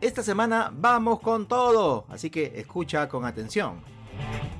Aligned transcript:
Esta 0.00 0.22
semana 0.22 0.72
vamos 0.72 1.18
con 1.18 1.48
todo, 1.48 2.06
así 2.08 2.30
que 2.30 2.52
escucha 2.54 3.08
con 3.08 3.24
atención. 3.24 3.80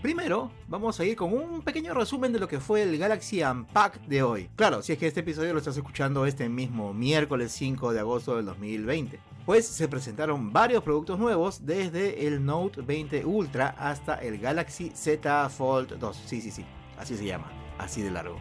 Primero, 0.02 0.51
vamos 0.66 0.98
a 0.98 1.05
ir 1.05 1.15
con 1.15 1.33
un 1.33 1.62
pequeño 1.62 1.95
resumen 1.95 2.33
de 2.33 2.41
lo 2.41 2.48
que 2.48 2.59
fue 2.59 2.83
el 2.83 2.98
Galaxy 2.98 3.45
Unpacked 3.45 4.01
de 4.01 4.24
hoy. 4.24 4.51
Claro, 4.56 4.82
si 4.82 4.93
es 4.93 4.98
que 4.98 5.06
este 5.06 5.20
episodio 5.20 5.52
lo 5.52 5.60
estás 5.60 5.77
escuchando 5.77 6.27
este 6.27 6.48
mismo 6.48 6.93
miércoles 6.93 7.52
5 7.52 7.93
de 7.93 8.01
agosto 8.01 8.34
del 8.34 8.46
2020. 8.46 9.20
Pues 9.46 9.65
se 9.65 9.87
presentaron 9.87 10.52
varios 10.52 10.82
productos 10.82 11.20
nuevos 11.20 11.65
desde 11.65 12.27
el 12.27 12.45
Note 12.45 12.82
20 12.82 13.24
Ultra 13.24 13.77
hasta 13.79 14.16
el 14.16 14.38
Galaxy 14.38 14.91
Z 14.93 15.48
Fold 15.51 16.01
2. 16.01 16.16
Sí, 16.27 16.41
sí, 16.41 16.51
sí, 16.51 16.65
así 16.98 17.16
se 17.16 17.24
llama, 17.24 17.48
así 17.79 18.02
de 18.02 18.10
largo. 18.10 18.38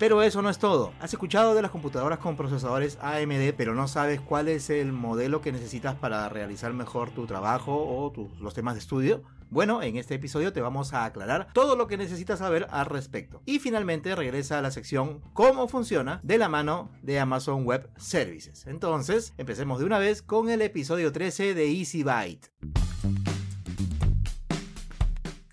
Pero 0.00 0.22
eso 0.22 0.40
no 0.40 0.48
es 0.48 0.58
todo. 0.58 0.94
Has 0.98 1.12
escuchado 1.12 1.54
de 1.54 1.60
las 1.60 1.70
computadoras 1.70 2.18
con 2.20 2.34
procesadores 2.34 2.96
AMD, 3.02 3.52
pero 3.54 3.74
no 3.74 3.86
sabes 3.86 4.18
cuál 4.18 4.48
es 4.48 4.70
el 4.70 4.92
modelo 4.92 5.42
que 5.42 5.52
necesitas 5.52 5.94
para 5.94 6.26
realizar 6.30 6.72
mejor 6.72 7.10
tu 7.10 7.26
trabajo 7.26 7.74
o 7.74 8.10
los 8.40 8.54
temas 8.54 8.76
de 8.76 8.80
estudio. 8.80 9.22
Bueno, 9.50 9.82
en 9.82 9.98
este 9.98 10.14
episodio 10.14 10.54
te 10.54 10.62
vamos 10.62 10.94
a 10.94 11.04
aclarar 11.04 11.48
todo 11.52 11.76
lo 11.76 11.86
que 11.86 11.98
necesitas 11.98 12.38
saber 12.38 12.66
al 12.70 12.86
respecto. 12.86 13.42
Y 13.44 13.58
finalmente 13.58 14.16
regresa 14.16 14.58
a 14.58 14.62
la 14.62 14.70
sección 14.70 15.20
cómo 15.34 15.68
funciona 15.68 16.20
de 16.22 16.38
la 16.38 16.48
mano 16.48 16.88
de 17.02 17.20
Amazon 17.20 17.66
Web 17.66 17.90
Services. 17.98 18.66
Entonces, 18.66 19.34
empecemos 19.36 19.80
de 19.80 19.84
una 19.84 19.98
vez 19.98 20.22
con 20.22 20.48
el 20.48 20.62
episodio 20.62 21.12
13 21.12 21.52
de 21.52 21.70
Easy 21.70 22.04
Byte. 22.04 22.50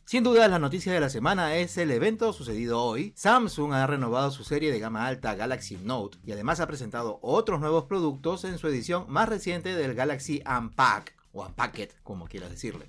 Sin 0.07 0.23
duda, 0.23 0.47
la 0.47 0.57
noticia 0.57 0.93
de 0.93 1.01
la 1.01 1.09
semana 1.09 1.57
es 1.57 1.77
el 1.77 1.91
evento 1.91 2.31
sucedido 2.31 2.81
hoy. 2.81 3.11
Samsung 3.17 3.73
ha 3.73 3.85
renovado 3.87 4.31
su 4.31 4.45
serie 4.45 4.71
de 4.71 4.79
gama 4.79 5.05
alta 5.05 5.35
Galaxy 5.35 5.77
Note 5.83 6.17
y 6.25 6.31
además 6.31 6.61
ha 6.61 6.67
presentado 6.67 7.19
otros 7.21 7.59
nuevos 7.59 7.83
productos 7.87 8.45
en 8.45 8.57
su 8.57 8.69
edición 8.69 9.03
más 9.09 9.27
reciente 9.27 9.75
del 9.75 9.95
Galaxy 9.95 10.41
Unpack 10.47 11.13
o 11.33 11.45
Unpacked, 11.45 11.89
como 12.03 12.25
quieras 12.27 12.51
decirle. 12.51 12.87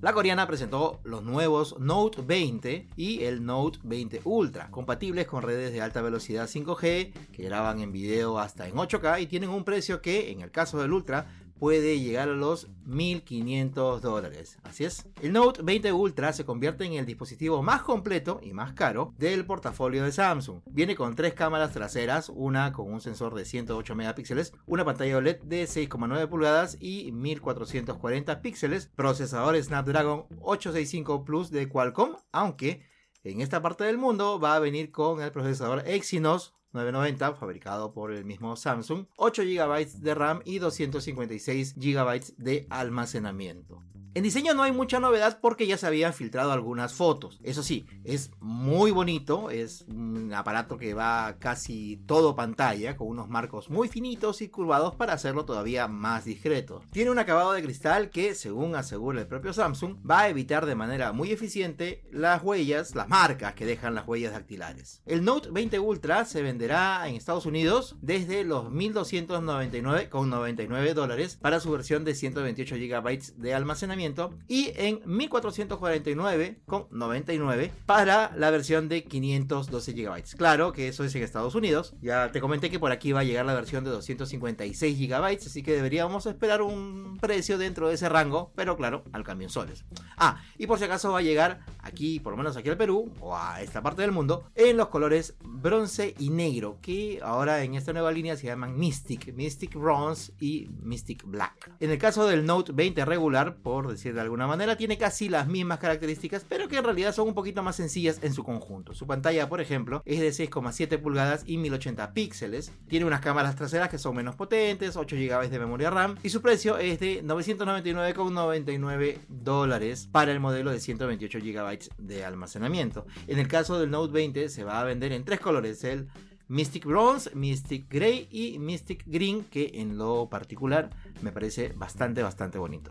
La 0.00 0.12
coreana 0.12 0.46
presentó 0.48 0.98
los 1.04 1.22
nuevos 1.22 1.78
Note 1.78 2.22
20 2.22 2.88
y 2.96 3.22
el 3.24 3.44
Note 3.44 3.78
20 3.84 4.22
Ultra, 4.24 4.70
compatibles 4.72 5.26
con 5.26 5.42
redes 5.42 5.72
de 5.72 5.82
alta 5.82 6.00
velocidad 6.00 6.48
5G, 6.48 7.12
que 7.30 7.42
graban 7.44 7.80
en 7.80 7.92
video 7.92 8.38
hasta 8.38 8.66
en 8.66 8.74
8K 8.74 9.20
y 9.20 9.26
tienen 9.26 9.50
un 9.50 9.62
precio 9.62 10.00
que, 10.00 10.32
en 10.32 10.40
el 10.40 10.50
caso 10.50 10.80
del 10.80 10.94
Ultra, 10.94 11.28
puede 11.60 12.00
llegar 12.00 12.30
a 12.30 12.32
los 12.32 12.68
1500 12.86 14.00
dólares. 14.00 14.58
Así 14.64 14.84
es. 14.84 15.06
El 15.20 15.34
Note 15.34 15.62
20 15.62 15.92
Ultra 15.92 16.32
se 16.32 16.46
convierte 16.46 16.86
en 16.86 16.94
el 16.94 17.04
dispositivo 17.04 17.62
más 17.62 17.82
completo 17.82 18.40
y 18.42 18.54
más 18.54 18.72
caro 18.72 19.14
del 19.18 19.44
portafolio 19.44 20.02
de 20.02 20.10
Samsung. 20.10 20.62
Viene 20.66 20.96
con 20.96 21.14
tres 21.14 21.34
cámaras 21.34 21.72
traseras, 21.72 22.30
una 22.34 22.72
con 22.72 22.90
un 22.90 23.02
sensor 23.02 23.34
de 23.34 23.44
108 23.44 23.94
megapíxeles, 23.94 24.54
una 24.66 24.86
pantalla 24.86 25.18
OLED 25.18 25.42
de 25.42 25.64
6,9 25.64 26.28
pulgadas 26.28 26.78
y 26.80 27.12
1440 27.12 28.40
píxeles, 28.40 28.90
procesador 28.96 29.62
Snapdragon 29.62 30.24
865 30.40 31.24
Plus 31.24 31.50
de 31.50 31.68
Qualcomm, 31.68 32.16
aunque 32.32 32.88
en 33.22 33.42
esta 33.42 33.60
parte 33.60 33.84
del 33.84 33.98
mundo 33.98 34.40
va 34.40 34.54
a 34.54 34.60
venir 34.60 34.90
con 34.90 35.20
el 35.20 35.30
procesador 35.30 35.86
Exynos 35.86 36.54
990, 36.72 37.34
fabricado 37.34 37.92
por 37.92 38.12
el 38.12 38.24
mismo 38.24 38.56
Samsung, 38.56 39.06
8 39.16 39.42
GB 39.42 39.86
de 40.00 40.14
RAM 40.14 40.40
y 40.44 40.58
256 40.58 41.74
GB 41.76 42.36
de 42.36 42.66
almacenamiento. 42.70 43.82
En 44.12 44.24
diseño 44.24 44.54
no 44.54 44.64
hay 44.64 44.72
mucha 44.72 44.98
novedad 44.98 45.38
porque 45.40 45.68
ya 45.68 45.78
se 45.78 45.86
habían 45.86 46.12
filtrado 46.12 46.50
algunas 46.50 46.94
fotos. 46.94 47.38
Eso 47.44 47.62
sí, 47.62 47.86
es 48.02 48.32
muy 48.40 48.90
bonito, 48.90 49.50
es 49.50 49.82
un 49.82 50.34
aparato 50.34 50.78
que 50.78 50.94
va 50.94 51.36
casi 51.38 52.02
todo 52.06 52.34
pantalla, 52.34 52.96
con 52.96 53.06
unos 53.06 53.28
marcos 53.28 53.70
muy 53.70 53.86
finitos 53.86 54.42
y 54.42 54.48
curvados 54.48 54.96
para 54.96 55.12
hacerlo 55.12 55.44
todavía 55.44 55.86
más 55.86 56.24
discreto. 56.24 56.82
Tiene 56.90 57.12
un 57.12 57.20
acabado 57.20 57.52
de 57.52 57.62
cristal 57.62 58.10
que, 58.10 58.34
según 58.34 58.74
asegura 58.74 59.20
el 59.20 59.28
propio 59.28 59.52
Samsung, 59.52 59.98
va 59.98 60.22
a 60.22 60.28
evitar 60.28 60.66
de 60.66 60.74
manera 60.74 61.12
muy 61.12 61.30
eficiente 61.30 62.02
las 62.10 62.42
huellas, 62.42 62.96
las 62.96 63.08
marcas 63.08 63.54
que 63.54 63.64
dejan 63.64 63.94
las 63.94 64.08
huellas 64.08 64.32
dactilares. 64.32 65.02
El 65.06 65.24
Note 65.24 65.50
20 65.52 65.78
Ultra 65.78 66.24
se 66.24 66.42
en 66.60 67.16
Estados 67.16 67.46
Unidos 67.46 67.96
desde 68.02 68.44
los 68.44 68.66
1.299,99 68.66 70.92
dólares 70.92 71.38
para 71.40 71.58
su 71.58 71.70
versión 71.70 72.04
de 72.04 72.14
128 72.14 72.74
GB 72.74 73.36
de 73.36 73.54
almacenamiento 73.54 74.34
y 74.46 74.70
en 74.76 75.00
1449,99 75.04 77.70
para 77.86 78.36
la 78.36 78.50
versión 78.50 78.90
de 78.90 79.04
512 79.04 79.92
GB. 79.92 80.36
Claro 80.36 80.72
que 80.72 80.88
eso 80.88 81.02
es 81.04 81.14
en 81.14 81.22
Estados 81.22 81.54
Unidos. 81.54 81.94
Ya 82.02 82.30
te 82.30 82.42
comenté 82.42 82.68
que 82.68 82.78
por 82.78 82.92
aquí 82.92 83.12
va 83.12 83.20
a 83.20 83.24
llegar 83.24 83.46
la 83.46 83.54
versión 83.54 83.82
de 83.82 83.88
256 83.90 84.98
GB, 84.98 85.24
así 85.24 85.62
que 85.62 85.72
deberíamos 85.72 86.26
esperar 86.26 86.60
un 86.60 87.16
precio 87.22 87.56
dentro 87.56 87.88
de 87.88 87.94
ese 87.94 88.10
rango, 88.10 88.52
pero 88.54 88.76
claro, 88.76 89.04
al 89.12 89.24
cambio 89.24 89.46
en 89.46 89.50
soles. 89.50 89.86
Ah, 90.18 90.42
y 90.58 90.66
por 90.66 90.78
si 90.78 90.84
acaso 90.84 91.12
va 91.12 91.20
a 91.20 91.22
llegar 91.22 91.60
aquí, 91.78 92.20
por 92.20 92.34
lo 92.34 92.36
menos 92.36 92.58
aquí 92.58 92.68
al 92.68 92.76
Perú 92.76 93.10
o 93.20 93.34
a 93.34 93.62
esta 93.62 93.82
parte 93.82 94.02
del 94.02 94.12
mundo, 94.12 94.44
en 94.54 94.76
los 94.76 94.88
colores 94.88 95.36
bronce 95.42 96.14
y 96.18 96.28
negro, 96.28 96.49
que 96.82 97.20
ahora 97.22 97.62
en 97.62 97.74
esta 97.74 97.92
nueva 97.92 98.10
línea 98.10 98.36
se 98.36 98.46
llaman 98.46 98.76
Mystic, 98.76 99.32
Mystic 99.34 99.74
Bronze 99.76 100.32
y 100.40 100.68
Mystic 100.82 101.24
Black. 101.24 101.70
En 101.78 101.90
el 101.90 101.98
caso 101.98 102.26
del 102.26 102.44
Note 102.44 102.72
20 102.72 103.04
regular, 103.04 103.56
por 103.56 103.88
decir 103.88 104.14
de 104.14 104.20
alguna 104.20 104.48
manera, 104.48 104.76
tiene 104.76 104.98
casi 104.98 105.28
las 105.28 105.46
mismas 105.46 105.78
características, 105.78 106.44
pero 106.48 106.66
que 106.66 106.76
en 106.78 106.84
realidad 106.84 107.14
son 107.14 107.28
un 107.28 107.34
poquito 107.34 107.62
más 107.62 107.76
sencillas 107.76 108.18
en 108.22 108.34
su 108.34 108.42
conjunto. 108.42 108.94
Su 108.94 109.06
pantalla, 109.06 109.48
por 109.48 109.60
ejemplo, 109.60 110.02
es 110.04 110.18
de 110.18 110.30
6,7 110.30 111.00
pulgadas 111.00 111.44
y 111.46 111.56
1080 111.56 112.12
píxeles. 112.14 112.72
Tiene 112.88 113.06
unas 113.06 113.20
cámaras 113.20 113.54
traseras 113.54 113.88
que 113.88 113.98
son 113.98 114.16
menos 114.16 114.34
potentes, 114.34 114.96
8 114.96 115.16
GB 115.16 115.50
de 115.50 115.58
memoria 115.60 115.90
RAM 115.90 116.16
y 116.22 116.30
su 116.30 116.42
precio 116.42 116.78
es 116.78 116.98
de 116.98 117.22
999,99 117.22 119.18
dólares 119.28 120.08
para 120.10 120.32
el 120.32 120.40
modelo 120.40 120.72
de 120.72 120.80
128 120.80 121.38
GB 121.38 121.78
de 121.98 122.24
almacenamiento. 122.24 123.06
En 123.28 123.38
el 123.38 123.46
caso 123.46 123.78
del 123.78 123.90
Note 123.90 124.12
20 124.12 124.48
se 124.48 124.64
va 124.64 124.80
a 124.80 124.84
vender 124.84 125.12
en 125.12 125.24
tres 125.24 125.38
colores, 125.38 125.84
el 125.84 126.08
Mystic 126.50 126.84
Bronze, 126.84 127.30
Mystic 127.36 127.88
Grey 127.88 128.26
y 128.28 128.58
Mystic 128.58 129.04
Green, 129.06 129.44
que 129.44 129.70
en 129.74 129.96
lo 129.96 130.28
particular 130.28 130.90
me 131.22 131.30
parece 131.30 131.72
bastante, 131.76 132.24
bastante 132.24 132.58
bonito. 132.58 132.90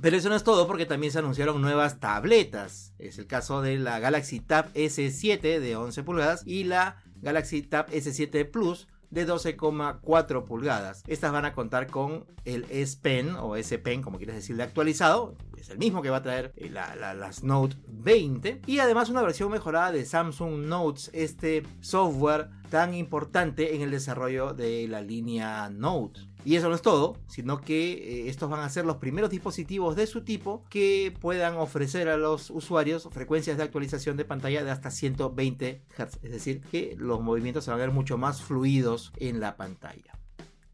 Pero 0.00 0.16
eso 0.16 0.28
no 0.28 0.34
es 0.34 0.42
todo 0.42 0.66
porque 0.66 0.84
también 0.84 1.12
se 1.12 1.20
anunciaron 1.20 1.62
nuevas 1.62 2.00
tabletas. 2.00 2.94
Es 2.98 3.18
el 3.18 3.28
caso 3.28 3.62
de 3.62 3.78
la 3.78 4.00
Galaxy 4.00 4.40
Tab 4.40 4.72
S7 4.74 5.60
de 5.60 5.76
11 5.76 6.02
pulgadas 6.02 6.42
y 6.44 6.64
la 6.64 7.00
Galaxy 7.22 7.62
Tab 7.62 7.88
S7 7.90 8.50
Plus 8.50 8.88
de 9.10 9.26
12,4 9.26 10.44
pulgadas. 10.44 11.02
Estas 11.06 11.32
van 11.32 11.44
a 11.44 11.52
contar 11.52 11.86
con 11.86 12.26
el 12.44 12.66
S 12.70 12.98
Pen 13.00 13.36
o 13.36 13.56
S 13.56 13.78
Pen, 13.78 14.02
como 14.02 14.18
quieres 14.18 14.36
decirle, 14.36 14.62
actualizado. 14.62 15.34
Es 15.56 15.70
el 15.70 15.78
mismo 15.78 16.02
que 16.02 16.10
va 16.10 16.18
a 16.18 16.22
traer 16.22 16.52
eh, 16.56 16.70
las 16.70 17.42
Note 17.42 17.76
20. 17.88 18.62
Y 18.66 18.78
además 18.78 19.08
una 19.08 19.22
versión 19.22 19.50
mejorada 19.50 19.92
de 19.92 20.04
Samsung 20.04 20.66
Notes, 20.66 21.10
este 21.12 21.62
software 21.80 22.50
tan 22.70 22.94
importante 22.94 23.74
en 23.74 23.82
el 23.82 23.90
desarrollo 23.90 24.52
de 24.52 24.86
la 24.88 25.00
línea 25.00 25.68
Note. 25.70 26.27
Y 26.44 26.56
eso 26.56 26.68
no 26.68 26.74
es 26.74 26.82
todo, 26.82 27.16
sino 27.26 27.60
que 27.60 27.92
eh, 27.92 28.28
estos 28.28 28.48
van 28.48 28.60
a 28.60 28.70
ser 28.70 28.84
los 28.84 28.96
primeros 28.96 29.30
dispositivos 29.30 29.96
de 29.96 30.06
su 30.06 30.22
tipo 30.22 30.64
que 30.70 31.14
puedan 31.20 31.56
ofrecer 31.56 32.08
a 32.08 32.16
los 32.16 32.50
usuarios 32.50 33.08
frecuencias 33.10 33.56
de 33.56 33.64
actualización 33.64 34.16
de 34.16 34.24
pantalla 34.24 34.64
de 34.64 34.70
hasta 34.70 34.90
120 34.90 35.82
Hz. 35.96 36.18
Es 36.22 36.30
decir, 36.30 36.60
que 36.60 36.94
los 36.96 37.20
movimientos 37.20 37.64
se 37.64 37.70
van 37.70 37.80
a 37.80 37.82
ver 37.84 37.92
mucho 37.92 38.18
más 38.18 38.42
fluidos 38.42 39.12
en 39.16 39.40
la 39.40 39.56
pantalla. 39.56 40.18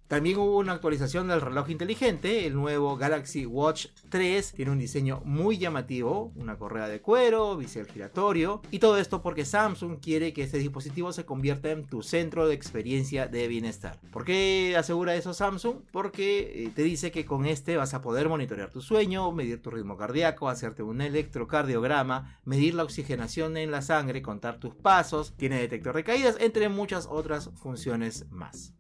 También 0.09 0.39
hubo 0.39 0.59
una 0.59 0.73
actualización 0.73 1.29
del 1.29 1.41
reloj 1.41 1.71
inteligente, 1.71 2.47
el 2.47 2.55
nuevo 2.55 2.97
Galaxy 2.97 3.47
Watch 3.47 3.87
3 4.11 4.53
tiene 4.53 4.71
un 4.71 4.79
diseño 4.79 5.23
muy 5.25 5.57
llamativo, 5.57 6.31
una 6.37 6.59
correa 6.59 6.89
de 6.89 7.01
cuero, 7.01 7.57
bisel 7.57 7.87
giratorio 7.87 8.61
y 8.71 8.81
todo 8.81 8.99
esto 8.99 9.23
porque 9.23 9.47
Samsung 9.47 9.99
quiere 10.01 10.35
que 10.35 10.43
este 10.43 10.59
dispositivo 10.59 11.13
se 11.13 11.25
convierta 11.25 11.71
en 11.71 11.87
tu 11.87 12.03
centro 12.03 12.47
de 12.47 12.55
experiencia 12.55 13.29
de 13.29 13.49
bienestar. 13.49 13.99
¿Por 14.13 14.27
qué 14.27 14.75
asegura 14.77 15.15
eso 15.15 15.33
Samsung? 15.33 15.79
Porque 15.91 16.65
eh, 16.67 16.71
te 16.75 16.83
dice 16.83 17.11
que 17.11 17.25
con 17.25 17.47
este 17.47 17.79
vas 17.79 17.95
a 17.95 18.03
poder 18.03 18.29
monitorear 18.29 18.71
tu 18.71 18.83
sueño, 18.83 19.33
medir 19.33 19.63
tu 19.63 19.71
ritmo 19.71 19.97
cardíaco, 19.97 20.51
hacerte 20.51 20.83
un 20.83 21.01
electrocardiograma, 21.01 22.39
medir 22.45 22.75
la 22.75 22.85
oxigenación 22.85 23.57
en 23.57 23.71
la 23.71 23.81
sangre, 23.81 24.21
contar 24.21 24.61
tus 24.61 24.75
pasos, 24.75 25.35
tiene 25.37 25.61
detector 25.61 25.97
de 25.97 26.05
caídas, 26.05 26.37
entre 26.41 26.69
muchas 26.69 27.09
otras 27.11 27.51
funciones 27.55 28.27
más. 28.31 28.75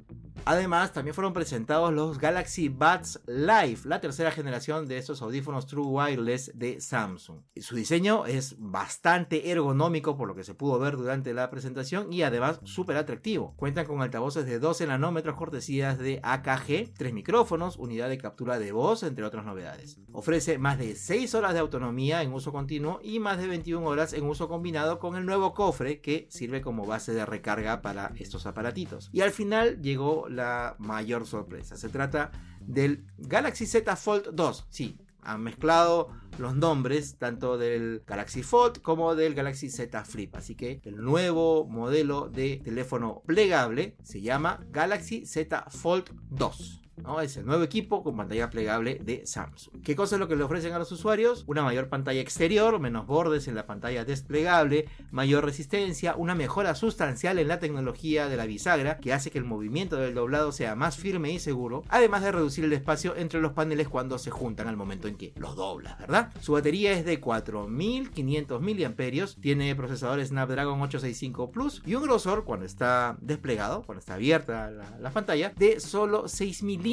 Además, 0.46 0.92
también 0.92 1.14
fueron 1.14 1.32
presentados 1.32 1.90
los 1.90 2.18
Galaxy 2.18 2.68
Buds 2.68 3.20
Live, 3.26 3.80
la 3.84 4.02
tercera 4.02 4.30
generación 4.30 4.86
de 4.86 4.98
estos 4.98 5.22
audífonos 5.22 5.66
True 5.66 5.86
Wireless 5.86 6.52
de 6.54 6.82
Samsung. 6.82 7.40
Su 7.56 7.74
diseño 7.74 8.26
es 8.26 8.56
bastante 8.58 9.50
ergonómico 9.50 10.18
por 10.18 10.28
lo 10.28 10.34
que 10.34 10.44
se 10.44 10.52
pudo 10.52 10.78
ver 10.78 10.98
durante 10.98 11.32
la 11.32 11.48
presentación 11.48 12.12
y 12.12 12.22
además 12.22 12.60
súper 12.64 12.98
atractivo. 12.98 13.54
Cuentan 13.56 13.86
con 13.86 14.02
altavoces 14.02 14.44
de 14.44 14.58
12 14.58 14.86
nanómetros 14.86 15.36
cortesías 15.36 15.98
de 15.98 16.20
AKG, 16.22 16.92
tres 16.94 17.14
micrófonos, 17.14 17.78
unidad 17.78 18.10
de 18.10 18.18
captura 18.18 18.58
de 18.58 18.72
voz, 18.72 19.02
entre 19.02 19.24
otras 19.24 19.46
novedades. 19.46 19.98
Ofrece 20.12 20.58
más 20.58 20.78
de 20.78 20.94
6 20.94 21.34
horas 21.34 21.54
de 21.54 21.60
autonomía 21.60 22.22
en 22.22 22.34
uso 22.34 22.52
continuo 22.52 23.00
y 23.02 23.18
más 23.18 23.38
de 23.38 23.46
21 23.46 23.86
horas 23.86 24.12
en 24.12 24.24
uso 24.24 24.48
combinado 24.48 24.98
con 24.98 25.16
el 25.16 25.24
nuevo 25.24 25.54
cofre 25.54 26.02
que 26.02 26.26
sirve 26.30 26.60
como 26.60 26.84
base 26.84 27.14
de 27.14 27.24
recarga 27.24 27.80
para 27.80 28.12
estos 28.16 28.44
aparatitos. 28.44 29.08
Y 29.10 29.22
al 29.22 29.30
final 29.30 29.80
llegó 29.80 30.28
la 30.34 30.76
mayor 30.78 31.26
sorpresa. 31.26 31.76
Se 31.76 31.88
trata 31.88 32.32
del 32.60 33.06
Galaxy 33.18 33.66
Z 33.66 33.96
Fold 33.96 34.30
2. 34.32 34.66
Sí, 34.70 34.98
han 35.22 35.42
mezclado 35.42 36.10
los 36.38 36.54
nombres 36.56 37.16
tanto 37.18 37.58
del 37.58 38.02
Galaxy 38.06 38.42
Fold 38.42 38.82
como 38.82 39.14
del 39.14 39.34
Galaxy 39.34 39.70
Z 39.70 40.04
Flip. 40.04 40.34
Así 40.36 40.54
que 40.54 40.80
el 40.84 40.96
nuevo 40.96 41.66
modelo 41.66 42.28
de 42.28 42.60
teléfono 42.64 43.22
plegable 43.26 43.96
se 44.02 44.20
llama 44.20 44.60
Galaxy 44.70 45.26
Z 45.26 45.66
Fold 45.70 46.10
2. 46.30 46.80
Es 47.22 47.36
el 47.36 47.44
nuevo 47.44 47.62
equipo 47.64 48.02
con 48.02 48.16
pantalla 48.16 48.48
plegable 48.50 49.00
de 49.02 49.26
Samsung. 49.26 49.82
¿Qué 49.82 49.94
cosa 49.94 50.16
es 50.16 50.20
lo 50.20 50.28
que 50.28 50.36
le 50.36 50.44
ofrecen 50.44 50.72
a 50.72 50.78
los 50.78 50.90
usuarios? 50.92 51.44
Una 51.46 51.62
mayor 51.62 51.88
pantalla 51.88 52.20
exterior, 52.20 52.78
menos 52.80 53.06
bordes 53.06 53.46
en 53.48 53.54
la 53.54 53.66
pantalla 53.66 54.04
desplegable, 54.04 54.86
mayor 55.10 55.44
resistencia, 55.44 56.14
una 56.16 56.34
mejora 56.34 56.74
sustancial 56.74 57.38
en 57.38 57.48
la 57.48 57.58
tecnología 57.58 58.28
de 58.28 58.36
la 58.36 58.46
bisagra 58.46 58.98
que 58.98 59.12
hace 59.12 59.30
que 59.30 59.38
el 59.38 59.44
movimiento 59.44 59.96
del 59.96 60.14
doblado 60.14 60.52
sea 60.52 60.76
más 60.76 60.96
firme 60.96 61.32
y 61.32 61.40
seguro, 61.40 61.82
además 61.88 62.22
de 62.22 62.32
reducir 62.32 62.64
el 62.64 62.72
espacio 62.72 63.16
entre 63.16 63.40
los 63.40 63.52
paneles 63.52 63.88
cuando 63.88 64.18
se 64.18 64.30
juntan 64.30 64.68
al 64.68 64.76
momento 64.76 65.08
en 65.08 65.16
que 65.16 65.34
los 65.36 65.56
doblas, 65.56 65.98
¿verdad? 65.98 66.23
Su 66.40 66.52
batería 66.52 66.92
es 66.92 67.04
de 67.04 67.20
4500 67.20 68.60
mAh, 68.60 69.40
tiene 69.40 69.74
procesador 69.74 70.24
Snapdragon 70.24 70.80
865 70.80 71.50
Plus 71.50 71.82
y 71.86 71.94
un 71.94 72.02
grosor 72.02 72.44
cuando 72.44 72.66
está 72.66 73.16
desplegado, 73.20 73.82
cuando 73.82 74.00
está 74.00 74.14
abierta 74.14 74.70
la, 74.70 74.98
la 74.98 75.10
pantalla, 75.10 75.52
de 75.56 75.80
solo 75.80 76.28
6000 76.28 76.84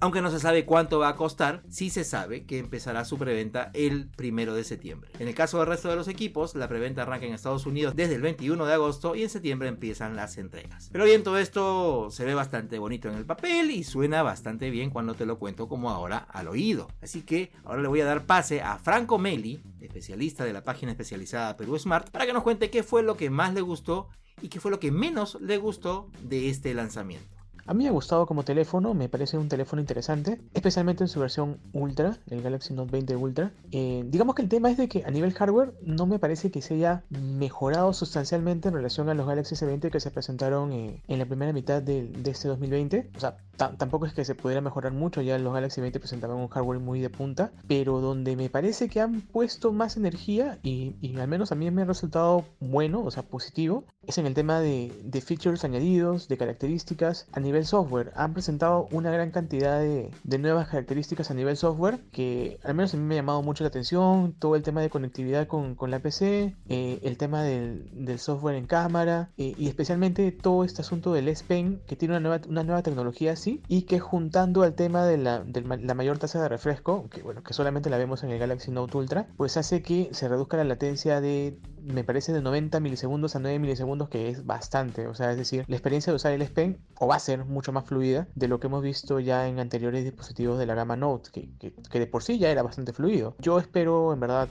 aunque 0.00 0.22
no 0.22 0.30
se 0.30 0.40
sabe 0.40 0.64
cuánto 0.64 0.98
va 0.98 1.08
a 1.08 1.16
costar, 1.16 1.62
sí 1.68 1.90
se 1.90 2.04
sabe 2.04 2.44
que 2.44 2.58
empezará 2.58 3.04
su 3.04 3.18
preventa 3.18 3.70
el 3.74 4.08
primero 4.08 4.54
de 4.54 4.64
septiembre. 4.64 5.10
En 5.18 5.28
el 5.28 5.34
caso 5.34 5.58
del 5.58 5.66
resto 5.66 5.88
de 5.88 5.96
los 5.96 6.08
equipos, 6.08 6.54
la 6.54 6.68
preventa 6.68 7.02
arranca 7.02 7.26
en 7.26 7.34
Estados 7.34 7.66
Unidos 7.66 7.94
desde 7.96 8.16
el 8.16 8.22
21 8.22 8.66
de 8.66 8.72
agosto 8.72 9.14
y 9.14 9.22
en 9.22 9.30
septiembre 9.30 9.68
empiezan 9.68 10.16
las 10.16 10.36
entregas. 10.38 10.88
Pero 10.92 11.04
bien, 11.04 11.22
todo 11.22 11.38
esto 11.38 12.10
se 12.10 12.24
ve 12.24 12.34
bastante 12.34 12.78
bonito 12.78 13.08
en 13.08 13.14
el 13.14 13.24
papel 13.24 13.70
y 13.70 13.84
suena 13.84 14.22
bastante 14.22 14.70
bien 14.70 14.90
cuando 14.90 15.14
te 15.14 15.26
lo 15.26 15.38
cuento 15.38 15.68
como 15.68 15.90
ahora 15.90 16.18
al 16.18 16.48
oído. 16.48 16.88
Así 17.02 17.22
que 17.22 17.52
ahora 17.64 17.82
le 17.82 17.88
voy 17.88 18.00
a 18.00 18.04
dar 18.04 18.26
pase 18.44 18.60
a 18.60 18.76
Franco 18.76 19.16
Meli, 19.16 19.62
especialista 19.80 20.44
de 20.44 20.52
la 20.52 20.62
página 20.62 20.92
especializada 20.92 21.56
Perú 21.56 21.78
Smart, 21.78 22.10
para 22.10 22.26
que 22.26 22.34
nos 22.34 22.42
cuente 22.42 22.68
qué 22.68 22.82
fue 22.82 23.02
lo 23.02 23.16
que 23.16 23.30
más 23.30 23.54
le 23.54 23.62
gustó 23.62 24.10
y 24.42 24.48
qué 24.48 24.60
fue 24.60 24.70
lo 24.70 24.78
que 24.78 24.90
menos 24.90 25.38
le 25.40 25.56
gustó 25.56 26.10
de 26.20 26.50
este 26.50 26.74
lanzamiento. 26.74 27.43
A 27.66 27.72
mí 27.72 27.84
me 27.84 27.88
ha 27.88 27.92
gustado 27.92 28.26
como 28.26 28.44
teléfono, 28.44 28.92
me 28.92 29.08
parece 29.08 29.38
un 29.38 29.48
teléfono 29.48 29.80
interesante, 29.80 30.38
especialmente 30.52 31.04
en 31.04 31.08
su 31.08 31.18
versión 31.18 31.58
Ultra, 31.72 32.18
el 32.28 32.42
Galaxy 32.42 32.74
Note 32.74 32.92
20 32.92 33.16
Ultra. 33.16 33.52
Eh, 33.72 34.04
digamos 34.06 34.34
que 34.34 34.42
el 34.42 34.50
tema 34.50 34.70
es 34.70 34.76
de 34.76 34.86
que 34.86 35.02
a 35.04 35.10
nivel 35.10 35.32
hardware 35.32 35.72
no 35.82 36.04
me 36.04 36.18
parece 36.18 36.50
que 36.50 36.60
se 36.60 36.74
haya 36.74 37.04
mejorado 37.08 37.94
sustancialmente 37.94 38.68
en 38.68 38.74
relación 38.74 39.08
a 39.08 39.14
los 39.14 39.26
Galaxy 39.26 39.54
S20 39.54 39.90
que 39.90 40.00
se 40.00 40.10
presentaron 40.10 40.72
eh, 40.72 41.02
en 41.08 41.18
la 41.18 41.24
primera 41.24 41.54
mitad 41.54 41.82
de, 41.82 42.12
este 42.26 42.48
2020. 42.48 43.10
O 43.16 43.20
sea, 43.20 43.38
tampoco 43.56 44.04
es 44.04 44.12
que 44.12 44.26
se 44.26 44.34
pudiera 44.34 44.60
mejorar 44.60 44.92
mucho, 44.92 45.22
ya 45.22 45.38
los 45.38 45.54
Galaxy 45.54 45.80
20 45.80 46.00
presentaban 46.00 46.36
un 46.36 46.48
hardware 46.48 46.80
muy 46.80 47.00
de 47.00 47.08
punta, 47.08 47.52
pero 47.66 48.00
donde 48.00 48.36
me 48.36 48.50
parece 48.50 48.88
que 48.90 49.00
han 49.00 49.22
puesto 49.22 49.72
más 49.72 49.96
energía 49.96 50.58
y, 50.62 50.94
al 51.18 51.28
menos 51.28 51.52
a 51.52 51.54
mí 51.54 51.70
me 51.70 51.82
ha 51.82 51.86
resultado 51.86 52.44
bueno, 52.60 53.02
o 53.02 53.10
sea, 53.10 53.22
positivo, 53.22 53.84
es 54.06 54.18
en 54.18 54.26
el 54.26 54.34
tema 54.34 54.60
de, 54.60 54.92
de 55.02 55.20
features 55.20 55.64
añadidos, 55.64 56.28
de 56.28 56.36
características 56.36 57.26
a 57.32 57.40
nivel 57.40 57.66
software. 57.66 58.12
Han 58.16 58.32
presentado 58.32 58.88
una 58.90 59.10
gran 59.10 59.30
cantidad 59.30 59.80
de, 59.80 60.10
nuevas 60.38 60.68
características 60.68 61.30
a 61.30 61.34
nivel 61.34 61.56
software 61.56 62.00
que 62.12 62.58
al 62.64 62.74
menos 62.74 62.92
a 62.92 62.96
mí 62.96 63.02
me 63.02 63.14
ha 63.14 63.18
llamado 63.18 63.42
mucho 63.42 63.64
la 63.64 63.68
atención. 63.68 64.34
Todo 64.38 64.56
el 64.56 64.62
tema 64.62 64.82
de 64.82 64.90
conectividad 64.90 65.46
con, 65.46 65.76
la 65.90 66.00
PC, 66.00 66.56
eh, 66.68 66.98
el 67.02 67.16
tema 67.16 67.42
del, 67.42 68.18
software 68.18 68.56
en 68.56 68.66
cámara 68.66 69.30
eh, 69.36 69.54
y 69.58 69.68
especialmente 69.68 70.30
todo 70.32 70.64
este 70.64 70.82
asunto 70.82 71.12
del 71.12 71.28
S 71.28 71.44
Pen 71.46 71.82
que 71.86 71.96
tiene 71.96 72.12
una 72.14 72.20
nueva, 72.20 72.40
una 72.48 72.62
nueva 72.62 72.82
tecnología 72.82 73.32
así 73.32 73.60
y 73.68 73.82
que 73.82 73.98
juntando 73.98 74.62
al 74.62 74.74
tema 74.74 75.04
de 75.04 75.18
la, 75.18 75.40
de 75.40 75.62
la 75.62 75.94
mayor 75.94 76.18
tasa 76.18 76.40
de 76.40 76.48
refresco, 76.48 77.08
que 77.10 77.22
bueno, 77.22 77.42
que 77.42 77.52
solamente 77.52 77.90
la 77.90 77.98
vemos 77.98 78.22
en 78.22 78.30
el 78.30 78.38
Galaxy 78.38 78.70
Note 78.70 78.96
Ultra, 78.96 79.26
pues 79.36 79.56
hace 79.56 79.82
que 79.82 80.10
se 80.12 80.28
reduzca 80.28 80.56
la 80.56 80.64
latencia 80.64 81.20
de 81.20 81.58
me 81.84 82.04
parece 82.04 82.32
de 82.32 82.40
90 82.40 82.80
milisegundos 82.80 83.36
a 83.36 83.38
9 83.38 83.58
milisegundos, 83.58 84.08
que 84.08 84.28
es 84.28 84.46
bastante. 84.46 85.06
O 85.06 85.14
sea, 85.14 85.30
es 85.30 85.36
decir, 85.36 85.64
la 85.68 85.76
experiencia 85.76 86.12
de 86.12 86.16
usar 86.16 86.32
el 86.32 86.42
S 86.42 86.52
Pen 86.52 86.78
o 86.98 87.06
va 87.06 87.16
a 87.16 87.20
ser 87.20 87.44
mucho 87.44 87.72
más 87.72 87.84
fluida 87.84 88.28
de 88.34 88.48
lo 88.48 88.60
que 88.60 88.68
hemos 88.68 88.82
visto 88.82 89.20
ya 89.20 89.48
en 89.48 89.60
anteriores 89.60 90.04
dispositivos 90.04 90.58
de 90.58 90.66
la 90.66 90.74
gama 90.74 90.96
Note, 90.96 91.30
que, 91.32 91.72
que 91.90 91.98
de 91.98 92.06
por 92.06 92.22
sí 92.22 92.38
ya 92.38 92.50
era 92.50 92.62
bastante 92.62 92.92
fluido. 92.92 93.36
Yo 93.38 93.58
espero, 93.58 94.12
en 94.12 94.20
verdad, 94.20 94.48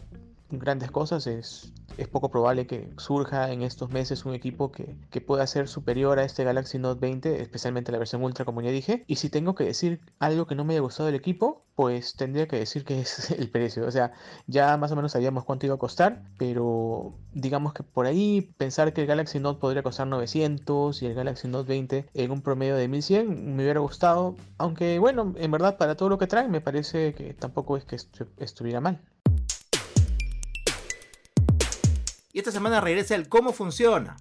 grandes 0.60 0.92
cosas. 0.92 1.28
Es, 1.28 1.72
poco 2.12 2.30
probable 2.30 2.68
que 2.68 2.90
surja 2.98 3.52
en 3.52 3.62
estos 3.62 3.90
meses 3.92 4.26
un 4.26 4.34
equipo 4.34 4.72
que, 4.72 5.22
pueda 5.22 5.48
ser 5.48 5.68
superior 5.68 6.20
a 6.20 6.24
este 6.24 6.44
Galaxy 6.44 6.80
Note 6.80 7.00
20, 7.00 7.42
especialmente 7.42 7.92
la 7.92 7.98
versión 7.98 8.24
Ultra, 8.24 8.46
como 8.46 8.62
ya 8.62 8.72
dije. 8.72 9.04
Y 9.08 9.16
si 9.16 9.30
tengo 9.30 9.56
que 9.56 9.64
decir 9.64 10.02
algo 10.20 10.46
que 10.48 10.56
no 10.56 10.66
me 10.66 10.74
haya 10.74 10.82
gustado 10.82 11.08
del 11.08 11.16
equipo, 11.16 11.64
pues 11.76 12.16
tendría 12.16 12.48
que 12.48 12.58
decir 12.58 12.84
que 12.86 13.00
es 13.02 13.32
el 13.40 13.50
precio. 13.50 13.86
O 13.86 13.92
sea, 13.92 14.14
ya 14.48 14.78
más 14.78 14.92
o 14.92 14.96
menos 14.96 15.12
sabíamos 15.14 15.46
cuánto 15.46 15.66
iba 15.66 15.76
a 15.76 15.80
costar, 15.80 16.24
pero 16.38 17.14
digamos 17.34 17.74
que 17.74 17.84
por 17.84 18.06
ahí 18.06 18.54
pensar 18.58 18.94
que 18.94 19.02
el 19.02 19.08
Galaxy 19.08 19.40
Note 19.40 19.60
podría 19.60 19.84
costar 19.84 20.08
900 20.08 21.02
y 21.02 21.06
el 21.06 21.14
Galaxy 21.14 21.48
Note 21.48 21.68
20 21.70 22.10
en 22.14 22.32
un 22.32 22.42
promedio 22.42 22.76
de 22.76 22.88
1100 22.88 23.56
me 23.56 23.64
hubiera 23.64 23.80
gustado. 23.80 24.36
Aunque 24.58 25.00
bueno, 25.00 25.34
en 25.38 25.52
verdad 25.52 25.78
para 25.78 25.96
todo 25.96 26.10
lo 26.10 26.18
que 26.18 26.28
traen 26.28 26.52
me 26.52 26.62
parece 26.62 27.14
que 27.14 27.34
tampoco 27.34 27.78
es 27.78 27.86
que 27.86 27.98
estuviera 28.38 28.82
mal. 28.82 29.02
Y 32.34 32.40
esta 32.40 32.52
semana 32.52 32.82
regresa 32.82 33.14
el 33.14 33.30
cómo 33.30 33.54
funciona. 33.54 34.18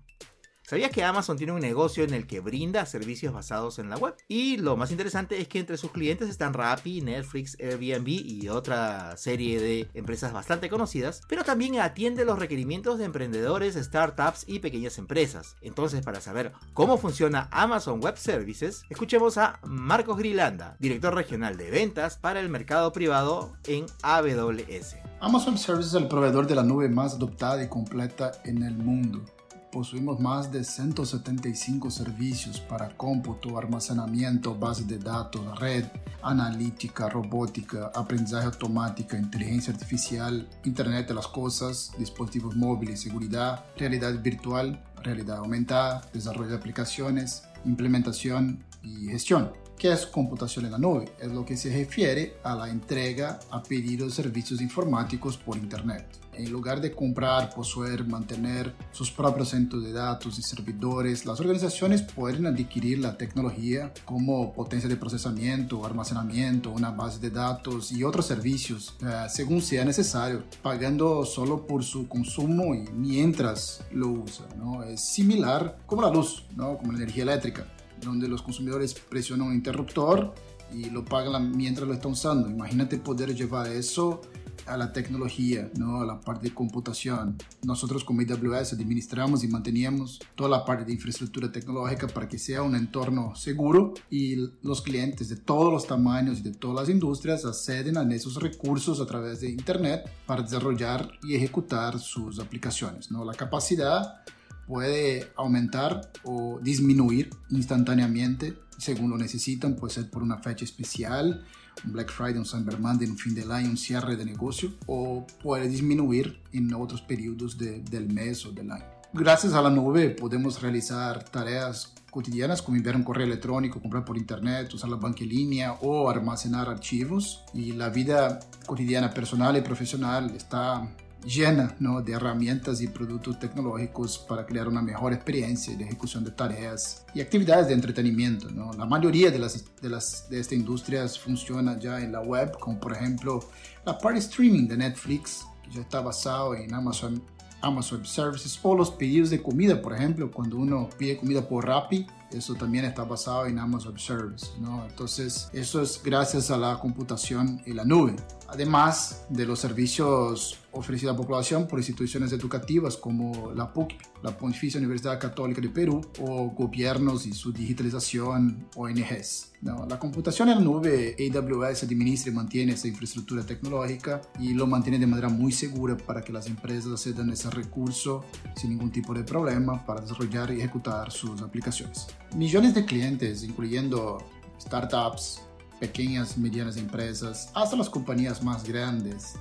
¿Sabías 0.72 0.90
que 0.90 1.04
Amazon 1.04 1.36
tiene 1.36 1.52
un 1.52 1.60
negocio 1.60 2.02
en 2.02 2.14
el 2.14 2.26
que 2.26 2.40
brinda 2.40 2.86
servicios 2.86 3.34
basados 3.34 3.78
en 3.78 3.90
la 3.90 3.98
web? 3.98 4.14
Y 4.26 4.56
lo 4.56 4.74
más 4.74 4.90
interesante 4.90 5.38
es 5.38 5.46
que 5.46 5.58
entre 5.58 5.76
sus 5.76 5.90
clientes 5.90 6.30
están 6.30 6.54
Rappi, 6.54 7.02
Netflix, 7.02 7.58
Airbnb 7.60 8.08
y 8.08 8.48
otra 8.48 9.14
serie 9.18 9.60
de 9.60 9.90
empresas 9.92 10.32
bastante 10.32 10.70
conocidas, 10.70 11.20
pero 11.28 11.44
también 11.44 11.78
atiende 11.78 12.24
los 12.24 12.38
requerimientos 12.38 12.96
de 12.96 13.04
emprendedores, 13.04 13.74
startups 13.74 14.44
y 14.46 14.60
pequeñas 14.60 14.96
empresas. 14.96 15.56
Entonces, 15.60 16.02
para 16.02 16.22
saber 16.22 16.52
cómo 16.72 16.96
funciona 16.96 17.50
Amazon 17.50 18.02
Web 18.02 18.16
Services, 18.16 18.84
escuchemos 18.88 19.36
a 19.36 19.60
Marcos 19.66 20.16
Grilanda, 20.16 20.78
director 20.78 21.14
regional 21.14 21.58
de 21.58 21.70
ventas 21.70 22.16
para 22.16 22.40
el 22.40 22.48
mercado 22.48 22.94
privado 22.94 23.52
en 23.66 23.84
AWS. 24.00 24.96
Amazon 25.20 25.58
Services 25.58 25.92
es 25.92 26.00
el 26.00 26.08
proveedor 26.08 26.46
de 26.46 26.54
la 26.54 26.62
nube 26.62 26.88
más 26.88 27.16
adoptada 27.16 27.62
y 27.62 27.68
completa 27.68 28.32
en 28.46 28.62
el 28.62 28.78
mundo. 28.78 29.22
Possuímos 29.72 30.20
más 30.20 30.52
de 30.52 30.64
175 30.64 31.90
servicios 31.90 32.60
para 32.60 32.94
cómputo, 32.94 33.56
almacenamiento, 33.58 34.54
base 34.54 34.84
de 34.84 34.98
datos, 34.98 35.58
red, 35.58 35.86
analítica, 36.20 37.08
robótica, 37.08 37.90
aprendizaje 37.94 38.44
automática, 38.44 39.16
inteligencia 39.16 39.72
artificial, 39.72 40.46
Internet 40.64 41.08
de 41.08 41.14
las 41.14 41.26
Cosas, 41.26 41.90
dispositivos 41.98 42.54
móviles, 42.54 43.00
seguridad, 43.00 43.64
realidad 43.78 44.12
virtual, 44.22 44.84
realidad 45.02 45.38
aumentada, 45.38 46.02
desarrollo 46.12 46.50
de 46.50 46.56
aplicaciones, 46.56 47.44
implementación 47.64 48.62
y 48.82 49.06
gestión. 49.08 49.61
¿Qué 49.82 49.90
es 49.90 50.06
computación 50.06 50.64
en 50.66 50.70
la 50.70 50.78
nube? 50.78 51.06
Es 51.18 51.32
lo 51.32 51.44
que 51.44 51.56
se 51.56 51.68
refiere 51.68 52.36
a 52.44 52.54
la 52.54 52.70
entrega 52.70 53.40
a 53.50 53.64
pedido 53.64 54.06
de 54.06 54.12
servicios 54.12 54.60
informáticos 54.60 55.36
por 55.36 55.56
Internet. 55.56 56.06
En 56.34 56.52
lugar 56.52 56.80
de 56.80 56.92
comprar, 56.92 57.52
poseer, 57.52 58.06
mantener 58.06 58.72
sus 58.92 59.10
propios 59.10 59.48
centros 59.48 59.82
de 59.82 59.92
datos 59.92 60.38
y 60.38 60.42
servidores, 60.42 61.26
las 61.26 61.40
organizaciones 61.40 62.00
pueden 62.00 62.46
adquirir 62.46 63.00
la 63.00 63.18
tecnología 63.18 63.92
como 64.04 64.52
potencia 64.52 64.88
de 64.88 64.94
procesamiento, 64.94 65.84
almacenamiento, 65.84 66.70
una 66.70 66.92
base 66.92 67.18
de 67.18 67.30
datos 67.30 67.90
y 67.90 68.04
otros 68.04 68.26
servicios 68.26 68.94
eh, 69.02 69.26
según 69.28 69.60
sea 69.60 69.84
necesario, 69.84 70.44
pagando 70.62 71.24
solo 71.24 71.66
por 71.66 71.82
su 71.82 72.06
consumo 72.06 72.72
y 72.76 72.88
mientras 72.92 73.82
lo 73.90 74.10
usa. 74.10 74.46
¿no? 74.56 74.84
Es 74.84 75.00
similar 75.00 75.76
como 75.86 76.02
la 76.02 76.10
luz, 76.10 76.44
¿no? 76.54 76.78
como 76.78 76.92
la 76.92 76.98
energía 76.98 77.24
eléctrica 77.24 77.66
donde 78.02 78.28
los 78.28 78.42
consumidores 78.42 78.94
presionan 78.94 79.48
un 79.48 79.54
interruptor 79.54 80.34
y 80.74 80.90
lo 80.90 81.04
pagan 81.04 81.56
mientras 81.56 81.86
lo 81.86 81.94
están 81.94 82.12
usando. 82.12 82.48
Imagínate 82.48 82.98
poder 82.98 83.34
llevar 83.34 83.68
eso 83.68 84.22
a 84.66 84.76
la 84.76 84.92
tecnología, 84.92 85.70
¿no? 85.76 86.00
a 86.00 86.06
la 86.06 86.20
parte 86.20 86.48
de 86.48 86.54
computación. 86.54 87.36
Nosotros 87.62 88.04
como 88.04 88.20
AWS 88.20 88.74
administramos 88.74 89.42
y 89.44 89.48
mantenemos 89.48 90.20
toda 90.34 90.50
la 90.50 90.64
parte 90.64 90.84
de 90.84 90.92
infraestructura 90.92 91.50
tecnológica 91.50 92.06
para 92.06 92.28
que 92.28 92.38
sea 92.38 92.62
un 92.62 92.76
entorno 92.76 93.34
seguro 93.34 93.94
y 94.10 94.36
los 94.62 94.82
clientes 94.82 95.28
de 95.28 95.36
todos 95.36 95.72
los 95.72 95.86
tamaños 95.86 96.38
y 96.38 96.42
de 96.42 96.52
todas 96.52 96.86
las 96.86 96.88
industrias 96.94 97.44
acceden 97.44 97.96
a 97.96 98.14
esos 98.14 98.36
recursos 98.36 99.00
a 99.00 99.06
través 99.06 99.40
de 99.40 99.50
Internet 99.50 100.08
para 100.26 100.42
desarrollar 100.42 101.10
y 101.22 101.34
ejecutar 101.34 101.98
sus 101.98 102.38
aplicaciones. 102.38 103.10
¿no? 103.10 103.24
La 103.24 103.34
capacidad 103.34 104.22
puede 104.66 105.30
aumentar 105.36 106.10
o 106.24 106.58
disminuir 106.62 107.30
instantáneamente 107.50 108.54
según 108.82 109.10
lo 109.10 109.18
necesitan, 109.18 109.76
puede 109.76 109.94
ser 109.94 110.10
por 110.10 110.22
una 110.22 110.38
fecha 110.38 110.64
especial, 110.64 111.44
un 111.84 111.92
Black 111.92 112.10
Friday, 112.10 112.36
un 112.36 112.44
Cyber 112.44 112.80
Monday, 112.80 113.08
un 113.08 113.16
fin 113.16 113.34
del 113.34 113.52
año, 113.52 113.70
un 113.70 113.76
cierre 113.76 114.16
de 114.16 114.24
negocio, 114.24 114.72
o 114.86 115.26
puede 115.42 115.68
disminuir 115.68 116.40
en 116.52 116.74
otros 116.74 117.00
periodos 117.00 117.56
del 117.56 118.08
mes 118.08 118.44
o 118.44 118.50
del 118.50 118.70
año. 118.72 118.84
Gracias 119.14 119.52
a 119.52 119.60
la 119.60 119.70
nube 119.70 120.08
podemos 120.10 120.60
realizar 120.62 121.22
tareas 121.24 121.92
cotidianas 122.10 122.62
como 122.62 122.76
enviar 122.76 122.96
un 122.96 123.04
correo 123.04 123.26
electrónico, 123.26 123.80
comprar 123.80 124.04
por 124.04 124.16
internet, 124.16 124.72
usar 124.72 124.90
la 124.90 124.96
banca 124.96 125.22
en 125.22 125.28
línea 125.28 125.74
o 125.82 126.10
almacenar 126.10 126.68
archivos. 126.68 127.44
Y 127.54 127.72
la 127.72 127.90
vida 127.90 128.40
cotidiana 128.66 129.10
personal 129.10 129.56
y 129.56 129.60
profesional 129.60 130.34
está 130.34 130.90
llena 131.24 131.74
¿no? 131.78 132.02
de 132.02 132.12
herramientas 132.12 132.80
y 132.80 132.88
productos 132.88 133.38
tecnológicos 133.38 134.18
para 134.18 134.46
crear 134.46 134.68
una 134.68 134.82
mejor 134.82 135.12
experiencia 135.12 135.76
de 135.76 135.84
ejecución 135.84 136.24
de 136.24 136.30
tareas 136.30 137.04
y 137.14 137.20
actividades 137.20 137.68
de 137.68 137.74
entretenimiento. 137.74 138.50
¿no? 138.50 138.72
La 138.72 138.86
mayoría 138.86 139.30
de 139.30 139.38
las, 139.38 139.64
de 139.80 139.88
las 139.88 140.28
de 140.28 140.40
estas 140.40 140.58
industrias 140.58 141.18
funciona 141.18 141.78
ya 141.78 142.00
en 142.00 142.12
la 142.12 142.20
web, 142.20 142.58
como 142.58 142.78
por 142.78 142.92
ejemplo 142.92 143.40
la 143.84 143.98
parte 143.98 144.18
streaming 144.18 144.66
de 144.68 144.76
Netflix, 144.76 145.46
que 145.62 145.70
ya 145.70 145.80
está 145.80 146.00
basado 146.00 146.54
en 146.54 146.72
Amazon, 146.74 147.22
Amazon 147.60 148.04
Services, 148.04 148.58
o 148.62 148.76
los 148.76 148.90
pedidos 148.90 149.30
de 149.30 149.42
comida, 149.42 149.80
por 149.80 149.94
ejemplo, 149.94 150.30
cuando 150.30 150.56
uno 150.56 150.88
pide 150.98 151.18
comida 151.18 151.46
por 151.46 151.66
Rappi, 151.66 152.06
eso 152.32 152.54
también 152.54 152.84
está 152.84 153.04
basado 153.04 153.46
en 153.46 153.58
Amazon 153.58 153.98
Services. 153.98 154.52
¿no? 154.58 154.84
Entonces, 154.86 155.48
eso 155.52 155.82
es 155.82 156.00
gracias 156.02 156.50
a 156.50 156.56
la 156.56 156.78
computación 156.78 157.62
y 157.66 157.72
la 157.72 157.84
nube. 157.84 158.16
Además 158.52 159.24
de 159.30 159.46
los 159.46 159.60
servicios 159.60 160.58
ofrecida 160.72 161.10
a 161.10 161.14
la 161.14 161.18
población 161.18 161.66
por 161.66 161.78
instituciones 161.78 162.32
educativas 162.32 162.98
como 162.98 163.50
la 163.54 163.72
PUC, 163.72 163.92
la 164.22 164.36
Pontificia 164.36 164.78
Universidad 164.78 165.18
Católica 165.18 165.62
de 165.62 165.70
Perú, 165.70 166.02
o 166.20 166.50
gobiernos 166.50 167.24
y 167.24 167.32
su 167.32 167.50
digitalización, 167.50 168.66
ONGs. 168.76 169.52
La 169.62 169.98
computación 169.98 170.50
en 170.50 170.56
la 170.56 170.60
nube, 170.60 171.16
AWS 171.18 171.84
administra 171.84 172.30
y 172.30 172.34
mantiene 172.34 172.72
esa 172.72 172.88
infraestructura 172.88 173.42
tecnológica 173.42 174.20
y 174.38 174.52
lo 174.52 174.66
mantiene 174.66 174.98
de 174.98 175.06
manera 175.06 175.30
muy 175.30 175.52
segura 175.52 175.96
para 175.96 176.20
que 176.20 176.32
las 176.32 176.46
empresas 176.46 176.92
accedan 176.92 177.30
a 177.30 177.32
ese 177.32 177.48
recurso 177.48 178.22
sin 178.54 178.70
ningún 178.70 178.92
tipo 178.92 179.14
de 179.14 179.24
problema 179.24 179.82
para 179.86 180.02
desarrollar 180.02 180.52
y 180.52 180.58
ejecutar 180.58 181.10
sus 181.10 181.40
aplicaciones. 181.40 182.08
Millones 182.36 182.74
de 182.74 182.84
clientes, 182.84 183.44
incluyendo 183.44 184.18
startups, 184.60 185.40
pequeñas 185.82 186.36
y 186.36 186.40
medianas 186.40 186.76
empresas, 186.76 187.50
hasta 187.54 187.74
las 187.74 187.90
compañías 187.90 188.40
más 188.40 188.62
grandes, 188.62 189.34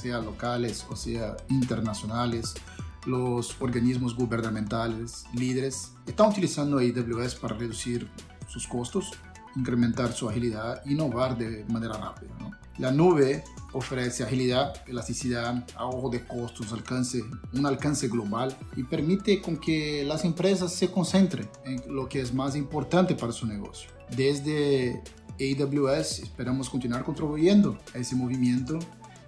sea 0.00 0.20
locales 0.20 0.86
o 0.88 0.94
sea 0.94 1.36
internacionales, 1.48 2.54
los 3.04 3.60
organismos 3.60 4.14
gubernamentales, 4.14 5.24
líderes, 5.34 5.90
están 6.06 6.28
utilizando 6.28 6.78
AWS 6.78 7.34
para 7.34 7.56
reducir 7.56 8.08
sus 8.46 8.68
costos, 8.68 9.10
incrementar 9.56 10.12
su 10.12 10.28
agilidad, 10.28 10.86
innovar 10.86 11.36
de 11.36 11.64
manera 11.64 11.94
rápida. 11.94 12.30
La 12.78 12.92
nube 12.92 13.42
ofrece 13.72 14.22
agilidad, 14.22 14.72
elasticidad, 14.86 15.66
ahorro 15.74 16.10
de 16.10 16.24
costos, 16.24 16.72
alcance, 16.72 17.24
un 17.54 17.66
alcance 17.66 18.06
global 18.06 18.56
y 18.76 18.84
permite 18.84 19.42
con 19.42 19.56
que 19.56 20.04
las 20.04 20.24
empresas 20.24 20.72
se 20.72 20.92
concentren 20.92 21.48
en 21.64 21.92
lo 21.92 22.08
que 22.08 22.20
es 22.20 22.32
más 22.32 22.54
importante 22.54 23.16
para 23.16 23.32
su 23.32 23.48
negocio. 23.48 23.90
Desde 24.16 25.02
AWS 25.40 26.20
esperamos 26.20 26.68
continuar 26.68 27.04
contribuyendo 27.04 27.78
a 27.94 27.98
ese 27.98 28.16
movimiento 28.16 28.78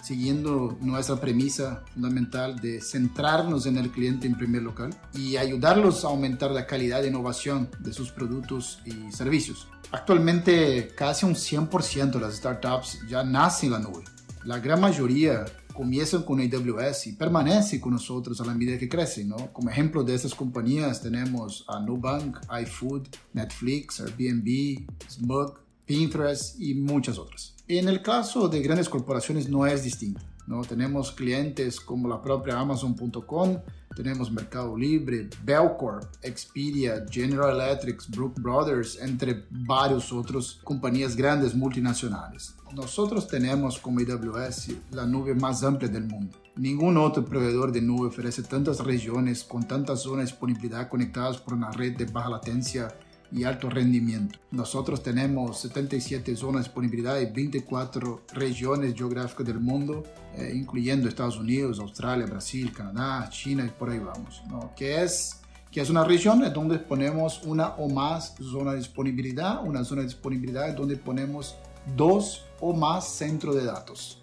siguiendo 0.03 0.77
nuestra 0.81 1.17
premisa 1.17 1.85
fundamental 1.93 2.59
de 2.61 2.81
centrarnos 2.81 3.67
en 3.67 3.77
el 3.77 3.91
cliente 3.91 4.27
en 4.27 4.37
primer 4.37 4.63
local 4.63 4.95
y 5.15 5.37
ayudarlos 5.37 6.05
a 6.05 6.09
aumentar 6.09 6.51
la 6.51 6.67
calidad 6.67 7.03
de 7.03 7.09
innovación 7.09 7.69
de 7.81 7.93
sus 7.93 8.11
productos 8.11 8.81
y 8.85 9.13
servicios. 9.13 9.69
Actualmente 9.93 10.89
casi 10.97 11.27
un 11.27 11.35
100% 11.35 12.13
de 12.13 12.21
las 12.21 12.37
startups 12.37 13.01
ya 13.09 13.25
nacen 13.25 13.69
en 13.69 13.73
la 13.73 13.79
nube. 13.81 14.05
La 14.45 14.59
gran 14.59 14.81
mayoría 14.81 15.45
comienzan 15.75 16.23
con 16.23 16.41
AWS 16.41 17.09
y 17.09 17.13
permanecen 17.15 17.81
con 17.81 17.93
nosotros 17.93 18.41
a 18.41 18.45
la 18.45 18.55
medida 18.55 18.79
que 18.79 18.89
crecen. 18.89 19.29
¿no? 19.29 19.53
Como 19.53 19.71
ejemplo 19.71 20.03
de 20.03 20.15
estas 20.15 20.35
compañías 20.35 21.03
tenemos 21.03 21.65
a 21.69 21.81
Nubank, 21.81 22.39
iFood, 22.63 23.09
Netflix, 23.33 24.01
Airbnb, 24.01 24.87
Smug, 25.09 25.59
Pinterest 25.91 26.61
y 26.61 26.75
muchas 26.75 27.19
otras. 27.19 27.57
En 27.67 27.89
el 27.89 28.01
caso 28.01 28.49
de 28.49 28.63
grandes 28.63 28.89
corporaciones 28.89 29.49
no 29.49 29.67
es 29.67 29.83
distinto. 29.83 30.21
¿no? 30.47 30.61
Tenemos 30.63 31.11
clientes 31.11 31.81
como 31.81 32.07
la 32.09 32.23
propia 32.23 32.61
Amazon.com, 32.61 33.59
tenemos 33.97 34.31
Mercado 34.31 34.77
Libre, 34.77 35.29
Bellcorp, 35.43 36.05
Expedia, 36.23 37.05
General 37.11 37.57
Electric, 37.57 38.09
Brook 38.11 38.41
Brothers, 38.41 39.01
entre 39.01 39.47
varios 39.51 40.13
otros 40.13 40.61
compañías 40.63 41.17
grandes 41.17 41.57
multinacionales. 41.57 42.55
Nosotros 42.73 43.27
tenemos 43.27 43.81
como 43.81 43.99
AWS 43.99 44.69
la 44.93 45.07
nube 45.07 45.35
más 45.35 45.65
amplia 45.65 45.91
del 45.91 46.05
mundo. 46.05 46.39
Ningún 46.55 46.99
otro 46.99 47.25
proveedor 47.25 47.73
de 47.73 47.83
nube 47.83 48.07
ofrece 48.07 48.45
tantas 48.45 48.79
regiones 48.79 49.43
con 49.43 49.67
tantas 49.67 50.03
zonas 50.03 50.27
de 50.27 50.31
disponibilidad 50.31 50.89
conectadas 50.89 51.39
por 51.39 51.55
una 51.55 51.73
red 51.73 51.97
de 51.97 52.05
baja 52.05 52.31
latencia 52.31 52.95
y 53.33 53.45
alto 53.45 53.71
rendimiento. 53.71 54.39
Nosotros 54.51 55.03
tenemos 55.03 55.61
77 55.61 56.37
zonas 56.37 56.63
de 56.63 56.69
disponibilidad 56.69 57.21
y 57.21 57.27
24 57.27 58.23
regiones 58.33 58.95
geográficas 58.95 59.47
del 59.47 59.61
mundo, 59.61 60.03
eh, 60.37 60.53
incluyendo 60.55 61.09
Estados 61.09 61.39
Unidos, 61.39 61.79
Australia, 61.79 62.27
Brasil, 62.27 62.73
Canadá, 62.73 63.29
China 63.31 63.65
y 63.65 63.71
por 63.71 63.91
ahí 63.91 63.99
vamos. 63.99 64.43
¿no? 64.49 64.73
Que 64.75 65.03
es 65.03 65.37
que 65.71 65.81
es 65.81 65.89
una 65.89 66.03
región 66.03 66.43
donde 66.53 66.81
ponemos 66.81 67.43
una 67.45 67.69
o 67.77 67.89
más 67.89 68.35
zonas 68.41 68.73
de 68.73 68.79
disponibilidad, 68.81 69.65
una 69.65 69.85
zona 69.85 70.01
de 70.01 70.09
disponibilidad 70.09 70.75
donde 70.75 70.97
ponemos 70.97 71.55
dos 71.97 72.45
o 72.59 72.73
más 72.73 73.09
centros 73.09 73.55
de 73.55 73.65
datos. 73.65 74.19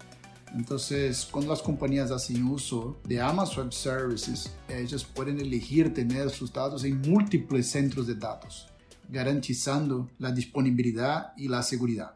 Entonces, 0.54 1.26
cuando 1.30 1.52
las 1.52 1.62
compañías 1.62 2.10
hacen 2.10 2.44
uso 2.44 2.98
de 3.04 3.20
Amazon 3.20 3.64
Web 3.64 3.72
Services, 3.72 4.52
ellas 4.68 5.04
pueden 5.04 5.40
elegir 5.40 5.92
tener 5.92 6.28
sus 6.30 6.52
datos 6.52 6.84
en 6.84 7.00
múltiples 7.00 7.70
centros 7.70 8.06
de 8.06 8.14
datos 8.14 8.66
garantizando 9.08 10.10
la 10.18 10.32
disponibilidad 10.32 11.32
y 11.36 11.48
la 11.48 11.62
seguridad. 11.62 12.14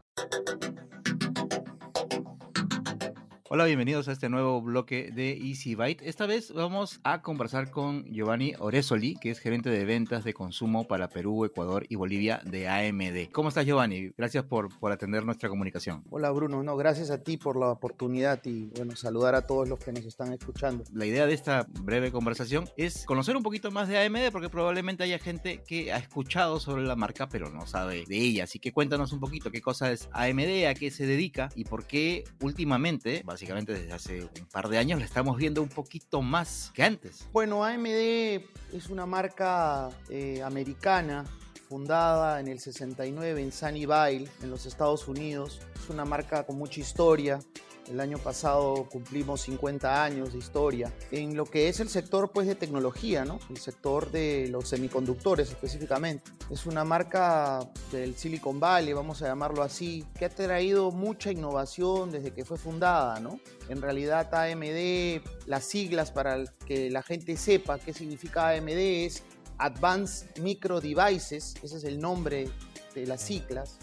Hola, 3.55 3.65
bienvenidos 3.65 4.07
a 4.07 4.13
este 4.13 4.29
nuevo 4.29 4.59
bloque 4.63 5.11
de 5.13 5.37
Easy 5.37 5.75
Byte. 5.75 6.01
Esta 6.01 6.25
vez 6.25 6.51
vamos 6.51 6.99
a 7.03 7.21
conversar 7.21 7.69
con 7.69 8.03
Giovanni 8.05 8.55
Oresoli, 8.57 9.15
que 9.15 9.29
es 9.29 9.37
gerente 9.37 9.69
de 9.69 9.85
ventas 9.85 10.23
de 10.23 10.33
consumo 10.33 10.87
para 10.87 11.07
Perú, 11.07 11.45
Ecuador 11.45 11.85
y 11.87 11.93
Bolivia 11.93 12.41
de 12.45 12.67
AMD. 12.67 13.31
¿Cómo 13.31 13.49
estás, 13.49 13.67
Giovanni? 13.67 14.09
Gracias 14.17 14.43
por, 14.45 14.75
por 14.79 14.91
atender 14.91 15.23
nuestra 15.23 15.49
comunicación. 15.49 16.03
Hola, 16.09 16.31
Bruno. 16.31 16.63
No, 16.63 16.75
gracias 16.75 17.11
a 17.11 17.21
ti 17.21 17.37
por 17.37 17.55
la 17.55 17.67
oportunidad 17.67 18.43
y 18.43 18.71
bueno, 18.75 18.95
saludar 18.95 19.35
a 19.35 19.45
todos 19.45 19.69
los 19.69 19.77
que 19.77 19.91
nos 19.91 20.05
están 20.05 20.33
escuchando. 20.33 20.83
La 20.91 21.05
idea 21.05 21.27
de 21.27 21.35
esta 21.35 21.67
breve 21.83 22.11
conversación 22.11 22.67
es 22.75 23.05
conocer 23.05 23.37
un 23.37 23.43
poquito 23.43 23.69
más 23.69 23.87
de 23.87 24.03
AMD, 24.03 24.31
porque 24.31 24.49
probablemente 24.49 25.03
haya 25.03 25.19
gente 25.19 25.61
que 25.61 25.93
ha 25.93 25.97
escuchado 25.97 26.59
sobre 26.59 26.81
la 26.81 26.95
marca, 26.95 27.29
pero 27.29 27.51
no 27.51 27.67
sabe 27.67 28.03
de 28.07 28.17
ella. 28.17 28.45
Así 28.45 28.57
que 28.57 28.71
cuéntanos 28.71 29.13
un 29.13 29.19
poquito 29.19 29.51
qué 29.51 29.61
cosa 29.61 29.91
es 29.91 30.09
AMD, 30.11 30.65
a 30.67 30.73
qué 30.73 30.89
se 30.89 31.05
dedica 31.05 31.49
y 31.55 31.65
por 31.65 31.85
qué 31.85 32.23
últimamente, 32.41 33.21
básicamente, 33.23 33.42
básicamente 33.43 33.73
desde 33.73 33.91
hace 33.91 34.23
un 34.23 34.45
par 34.49 34.69
de 34.69 34.77
años 34.77 34.99
la 34.99 35.05
estamos 35.05 35.35
viendo 35.35 35.61
un 35.61 35.67
poquito 35.67 36.21
más 36.21 36.71
que 36.73 36.81
antes. 36.81 37.27
Bueno, 37.33 37.65
AMD 37.65 37.87
es 37.87 38.89
una 38.89 39.05
marca 39.05 39.89
eh, 40.09 40.41
americana 40.41 41.25
fundada 41.67 42.39
en 42.39 42.47
el 42.47 42.61
69 42.61 43.41
en 43.41 43.51
Sunnyvale, 43.51 44.29
en 44.41 44.49
los 44.49 44.65
Estados 44.65 45.09
Unidos. 45.09 45.59
Es 45.75 45.89
una 45.89 46.05
marca 46.05 46.45
con 46.45 46.57
mucha 46.57 46.79
historia, 46.79 47.39
el 47.87 47.99
año 47.99 48.17
pasado 48.17 48.87
cumplimos 48.89 49.41
50 49.41 50.03
años 50.03 50.33
de 50.33 50.39
historia 50.39 50.93
en 51.11 51.35
lo 51.35 51.45
que 51.45 51.69
es 51.69 51.79
el 51.79 51.89
sector 51.89 52.31
pues, 52.31 52.47
de 52.47 52.55
tecnología, 52.55 53.25
¿no? 53.25 53.39
el 53.49 53.57
sector 53.57 54.11
de 54.11 54.47
los 54.49 54.69
semiconductores 54.69 55.49
específicamente. 55.49 56.31
Es 56.49 56.65
una 56.65 56.83
marca 56.83 57.59
del 57.91 58.15
Silicon 58.15 58.59
Valley, 58.59 58.93
vamos 58.93 59.21
a 59.21 59.27
llamarlo 59.27 59.63
así, 59.63 60.05
que 60.17 60.25
ha 60.25 60.29
traído 60.29 60.91
mucha 60.91 61.31
innovación 61.31 62.11
desde 62.11 62.31
que 62.31 62.45
fue 62.45 62.57
fundada. 62.57 63.19
¿no? 63.19 63.39
En 63.69 63.81
realidad 63.81 64.33
AMD, 64.33 65.21
las 65.47 65.65
siglas 65.65 66.11
para 66.11 66.43
que 66.65 66.89
la 66.89 67.03
gente 67.03 67.37
sepa 67.37 67.79
qué 67.79 67.93
significa 67.93 68.49
AMD 68.49 68.69
es 68.69 69.23
Advanced 69.57 70.39
Micro 70.41 70.81
Devices, 70.81 71.53
ese 71.61 71.77
es 71.77 71.83
el 71.83 71.99
nombre 71.99 72.49
de 72.95 73.05
las 73.05 73.21
siglas 73.21 73.79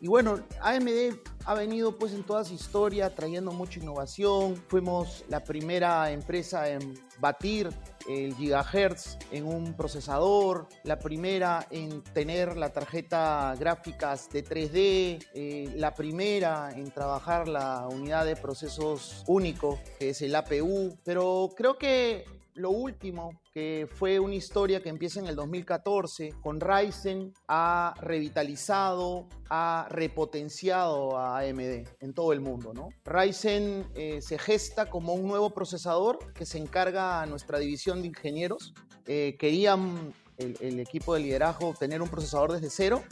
y 0.00 0.08
bueno, 0.08 0.40
AMD 0.60 1.18
ha 1.44 1.54
venido 1.54 1.96
pues 1.96 2.12
en 2.12 2.22
toda 2.22 2.44
su 2.44 2.54
historia 2.54 3.14
trayendo 3.14 3.52
mucha 3.52 3.80
innovación. 3.80 4.56
Fuimos 4.68 5.24
la 5.28 5.42
primera 5.42 6.10
empresa 6.10 6.68
en 6.68 6.94
batir 7.20 7.70
el 8.08 8.34
gigahertz 8.34 9.18
en 9.32 9.46
un 9.46 9.74
procesador, 9.74 10.68
la 10.84 10.98
primera 10.98 11.66
en 11.70 12.02
tener 12.02 12.56
la 12.56 12.72
tarjeta 12.72 13.54
gráficas 13.58 14.28
de 14.30 14.44
3D, 14.44 15.26
eh, 15.34 15.72
la 15.76 15.94
primera 15.94 16.70
en 16.74 16.90
trabajar 16.90 17.48
la 17.48 17.88
unidad 17.88 18.24
de 18.24 18.36
procesos 18.36 19.24
único, 19.26 19.78
que 19.98 20.10
es 20.10 20.22
el 20.22 20.34
APU, 20.34 20.96
pero 21.04 21.50
creo 21.56 21.76
que 21.76 22.24
lo 22.58 22.70
último, 22.70 23.40
que 23.52 23.88
fue 23.90 24.18
una 24.18 24.34
historia 24.34 24.82
que 24.82 24.88
empieza 24.88 25.20
en 25.20 25.26
el 25.26 25.36
2014, 25.36 26.34
con 26.42 26.60
Ryzen 26.60 27.32
ha 27.46 27.94
revitalizado, 28.00 29.26
ha 29.48 29.86
repotenciado 29.90 31.16
a 31.16 31.38
AMD 31.38 31.86
en 32.00 32.14
todo 32.14 32.32
el 32.32 32.40
mundo. 32.40 32.74
¿no? 32.74 32.88
Ryzen 33.04 33.86
eh, 33.94 34.20
se 34.20 34.38
gesta 34.38 34.90
como 34.90 35.14
un 35.14 35.26
nuevo 35.26 35.50
procesador 35.50 36.18
que 36.34 36.44
se 36.44 36.58
encarga 36.58 37.22
a 37.22 37.26
nuestra 37.26 37.58
división 37.58 38.02
de 38.02 38.08
ingenieros. 38.08 38.74
Eh, 39.06 39.36
querían 39.38 40.12
el, 40.36 40.80
equipo 40.80 41.14
de 41.14 41.20
liderazgo 41.20 41.74
tener 41.78 42.02
un 42.02 42.08
procesador 42.08 42.52
desde 42.52 42.70
cero 42.70 43.02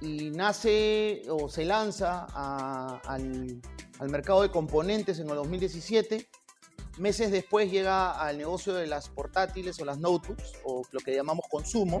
y 0.00 0.30
nace 0.30 1.22
o 1.28 1.48
se 1.48 1.64
lanza 1.64 2.26
al, 3.04 3.60
al 3.98 4.08
mercado 4.10 4.42
de 4.42 4.50
componentes 4.50 5.18
en 5.18 5.28
el 5.28 5.36
2017 5.36 6.28
Meses 6.98 7.30
después 7.30 7.70
llega 7.70 8.12
al 8.12 8.38
negocio 8.38 8.74
de 8.74 8.86
las 8.86 9.08
portátiles 9.08 9.78
o 9.80 9.84
las 9.84 9.98
notebooks, 9.98 10.54
o 10.64 10.82
lo 10.90 11.00
que 11.00 11.14
llamamos 11.14 11.46
consumo, 11.50 12.00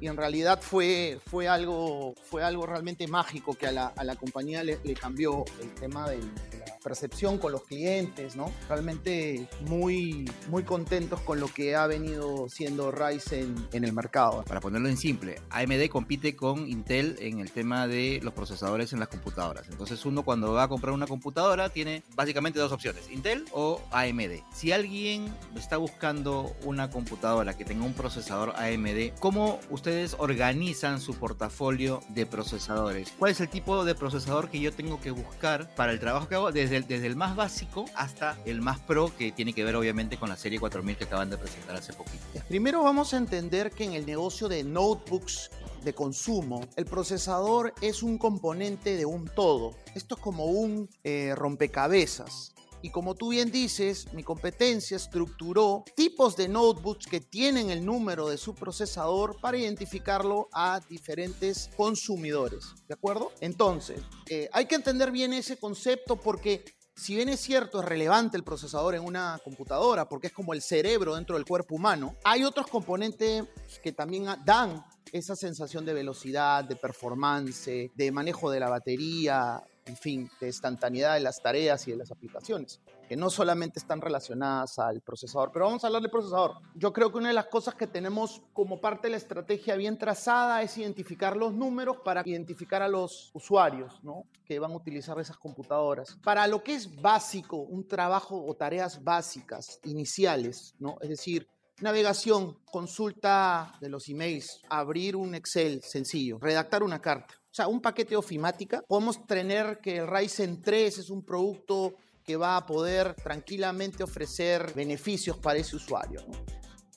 y 0.00 0.08
en 0.08 0.16
realidad 0.16 0.60
fue, 0.60 1.18
fue, 1.26 1.48
algo, 1.48 2.14
fue 2.24 2.42
algo 2.42 2.66
realmente 2.66 3.06
mágico 3.06 3.54
que 3.54 3.66
a 3.66 3.72
la, 3.72 3.86
a 3.86 4.04
la 4.04 4.16
compañía 4.16 4.64
le, 4.64 4.78
cambió 4.94 5.44
el 5.60 5.74
tema 5.74 6.10
de 6.10 6.18
la 6.18 6.63
percepción 6.84 7.38
con 7.38 7.52
los 7.52 7.62
clientes, 7.62 8.36
¿no? 8.36 8.52
Realmente 8.68 9.48
muy, 9.62 10.30
muy 10.48 10.64
contentos 10.64 11.20
con 11.20 11.40
lo 11.40 11.48
que 11.48 11.74
ha 11.74 11.86
venido 11.86 12.48
siendo 12.48 12.90
Ryzen 12.90 13.54
en 13.72 13.84
el 13.84 13.92
mercado. 13.92 14.44
Para 14.46 14.60
ponerlo 14.60 14.88
en 14.88 14.96
simple, 14.96 15.40
AMD 15.50 15.88
compite 15.88 16.36
con 16.36 16.68
Intel 16.68 17.16
en 17.20 17.40
el 17.40 17.50
tema 17.50 17.86
de 17.86 18.20
los 18.22 18.34
procesadores 18.34 18.92
en 18.92 19.00
las 19.00 19.08
computadoras. 19.08 19.68
Entonces 19.70 20.04
uno 20.04 20.22
cuando 20.22 20.52
va 20.52 20.64
a 20.64 20.68
comprar 20.68 20.92
una 20.92 21.06
computadora 21.06 21.70
tiene 21.70 22.02
básicamente 22.14 22.58
dos 22.58 22.72
opciones, 22.72 23.10
Intel 23.10 23.44
o 23.52 23.80
AMD. 23.90 24.42
Si 24.52 24.72
alguien 24.72 25.34
está 25.56 25.78
buscando 25.78 26.54
una 26.64 26.90
computadora 26.90 27.56
que 27.56 27.64
tenga 27.64 27.84
un 27.84 27.94
procesador 27.94 28.52
AMD, 28.56 29.18
¿cómo 29.20 29.60
usted 29.70 29.84
ustedes 29.84 30.16
organizan 30.18 30.98
su 30.98 31.14
portafolio 31.14 32.00
de 32.08 32.24
procesadores? 32.24 33.12
¿Cuál 33.18 33.32
es 33.32 33.40
el 33.40 33.50
tipo 33.50 33.84
de 33.84 33.94
procesador 33.94 34.48
que 34.48 34.58
yo 34.58 34.72
tengo 34.72 34.98
que 34.98 35.10
buscar 35.10 35.68
para 35.74 35.92
el 35.92 36.00
trabajo 36.00 36.26
que 36.26 36.34
hago? 36.36 36.50
Desde 36.50 36.73
desde 36.82 37.06
el 37.06 37.16
más 37.16 37.36
básico 37.36 37.84
hasta 37.94 38.36
el 38.44 38.60
más 38.60 38.80
pro, 38.80 39.12
que 39.16 39.32
tiene 39.32 39.52
que 39.52 39.64
ver 39.64 39.76
obviamente 39.76 40.16
con 40.16 40.28
la 40.28 40.36
serie 40.36 40.58
4000 40.58 40.96
que 40.96 41.04
acaban 41.04 41.30
de 41.30 41.38
presentar 41.38 41.76
hace 41.76 41.92
poquito. 41.92 42.24
Primero 42.48 42.82
vamos 42.82 43.14
a 43.14 43.16
entender 43.16 43.70
que 43.70 43.84
en 43.84 43.92
el 43.94 44.04
negocio 44.04 44.48
de 44.48 44.64
notebooks 44.64 45.50
de 45.84 45.94
consumo, 45.94 46.62
el 46.76 46.86
procesador 46.86 47.74
es 47.80 48.02
un 48.02 48.18
componente 48.18 48.96
de 48.96 49.04
un 49.04 49.26
todo. 49.26 49.74
Esto 49.94 50.16
es 50.16 50.20
como 50.20 50.46
un 50.46 50.88
eh, 51.04 51.34
rompecabezas. 51.36 52.53
Y 52.84 52.90
como 52.90 53.14
tú 53.14 53.30
bien 53.30 53.50
dices, 53.50 54.12
mi 54.12 54.22
competencia 54.22 54.98
estructuró 54.98 55.84
tipos 55.96 56.36
de 56.36 56.48
notebooks 56.48 57.06
que 57.06 57.18
tienen 57.18 57.70
el 57.70 57.82
número 57.82 58.28
de 58.28 58.36
su 58.36 58.54
procesador 58.54 59.40
para 59.40 59.56
identificarlo 59.56 60.50
a 60.52 60.80
diferentes 60.86 61.70
consumidores. 61.78 62.74
¿De 62.86 62.92
acuerdo? 62.92 63.32
Entonces, 63.40 64.02
eh, 64.28 64.50
hay 64.52 64.66
que 64.66 64.74
entender 64.74 65.10
bien 65.10 65.32
ese 65.32 65.56
concepto 65.56 66.16
porque 66.16 66.62
si 66.94 67.16
bien 67.16 67.30
es 67.30 67.40
cierto, 67.40 67.80
es 67.80 67.86
relevante 67.86 68.36
el 68.36 68.44
procesador 68.44 68.94
en 68.94 69.02
una 69.02 69.40
computadora 69.42 70.06
porque 70.06 70.26
es 70.26 70.34
como 70.34 70.52
el 70.52 70.60
cerebro 70.60 71.14
dentro 71.14 71.36
del 71.36 71.46
cuerpo 71.46 71.76
humano, 71.76 72.14
hay 72.22 72.44
otros 72.44 72.66
componentes 72.66 73.44
que 73.82 73.92
también 73.92 74.26
dan 74.44 74.84
esa 75.10 75.34
sensación 75.34 75.86
de 75.86 75.94
velocidad, 75.94 76.64
de 76.64 76.76
performance, 76.76 77.90
de 77.94 78.12
manejo 78.12 78.50
de 78.50 78.60
la 78.60 78.68
batería, 78.68 79.64
en 79.86 79.96
fin, 79.96 80.30
de 80.40 80.46
instantaneidad 80.46 81.14
de 81.14 81.20
las 81.20 81.42
tareas 81.42 81.86
y 81.86 81.90
de 81.90 81.98
las 81.98 82.10
aplicaciones, 82.10 82.80
que 83.08 83.16
no 83.16 83.28
solamente 83.28 83.78
están 83.78 84.00
relacionadas 84.00 84.78
al 84.78 85.02
procesador. 85.02 85.50
Pero 85.52 85.66
vamos 85.66 85.84
a 85.84 85.88
hablar 85.88 86.02
del 86.02 86.10
procesador. 86.10 86.54
Yo 86.74 86.92
creo 86.92 87.12
que 87.12 87.18
una 87.18 87.28
de 87.28 87.34
las 87.34 87.46
cosas 87.46 87.74
que 87.74 87.86
tenemos 87.86 88.42
como 88.52 88.80
parte 88.80 89.08
de 89.08 89.12
la 89.12 89.16
estrategia 89.18 89.76
bien 89.76 89.98
trazada 89.98 90.62
es 90.62 90.76
identificar 90.78 91.36
los 91.36 91.52
números 91.52 91.98
para 92.04 92.22
identificar 92.24 92.82
a 92.82 92.88
los 92.88 93.30
usuarios 93.34 94.02
¿no? 94.02 94.24
que 94.44 94.58
van 94.58 94.72
a 94.72 94.76
utilizar 94.76 95.18
esas 95.20 95.36
computadoras. 95.36 96.18
Para 96.22 96.46
lo 96.46 96.62
que 96.62 96.74
es 96.74 97.00
básico, 97.00 97.58
un 97.58 97.86
trabajo 97.86 98.42
o 98.42 98.54
tareas 98.54 99.02
básicas, 99.02 99.80
iniciales, 99.84 100.74
¿no? 100.78 100.96
es 101.00 101.10
decir, 101.10 101.46
navegación, 101.80 102.56
consulta 102.64 103.74
de 103.80 103.88
los 103.88 104.08
emails, 104.08 104.62
abrir 104.70 105.16
un 105.16 105.34
Excel 105.34 105.82
sencillo, 105.82 106.38
redactar 106.38 106.82
una 106.82 107.00
carta 107.00 107.34
o 107.54 107.56
sea, 107.56 107.68
un 107.68 107.80
paquete 107.80 108.16
ofimática. 108.16 108.82
Podemos 108.82 109.28
tener 109.28 109.78
que 109.80 109.98
el 109.98 110.08
Ryzen 110.08 110.60
3 110.60 110.98
es 110.98 111.08
un 111.08 111.24
producto 111.24 111.94
que 112.24 112.34
va 112.36 112.56
a 112.56 112.66
poder 112.66 113.14
tranquilamente 113.14 114.02
ofrecer 114.02 114.72
beneficios 114.74 115.38
para 115.38 115.60
ese 115.60 115.76
usuario. 115.76 116.26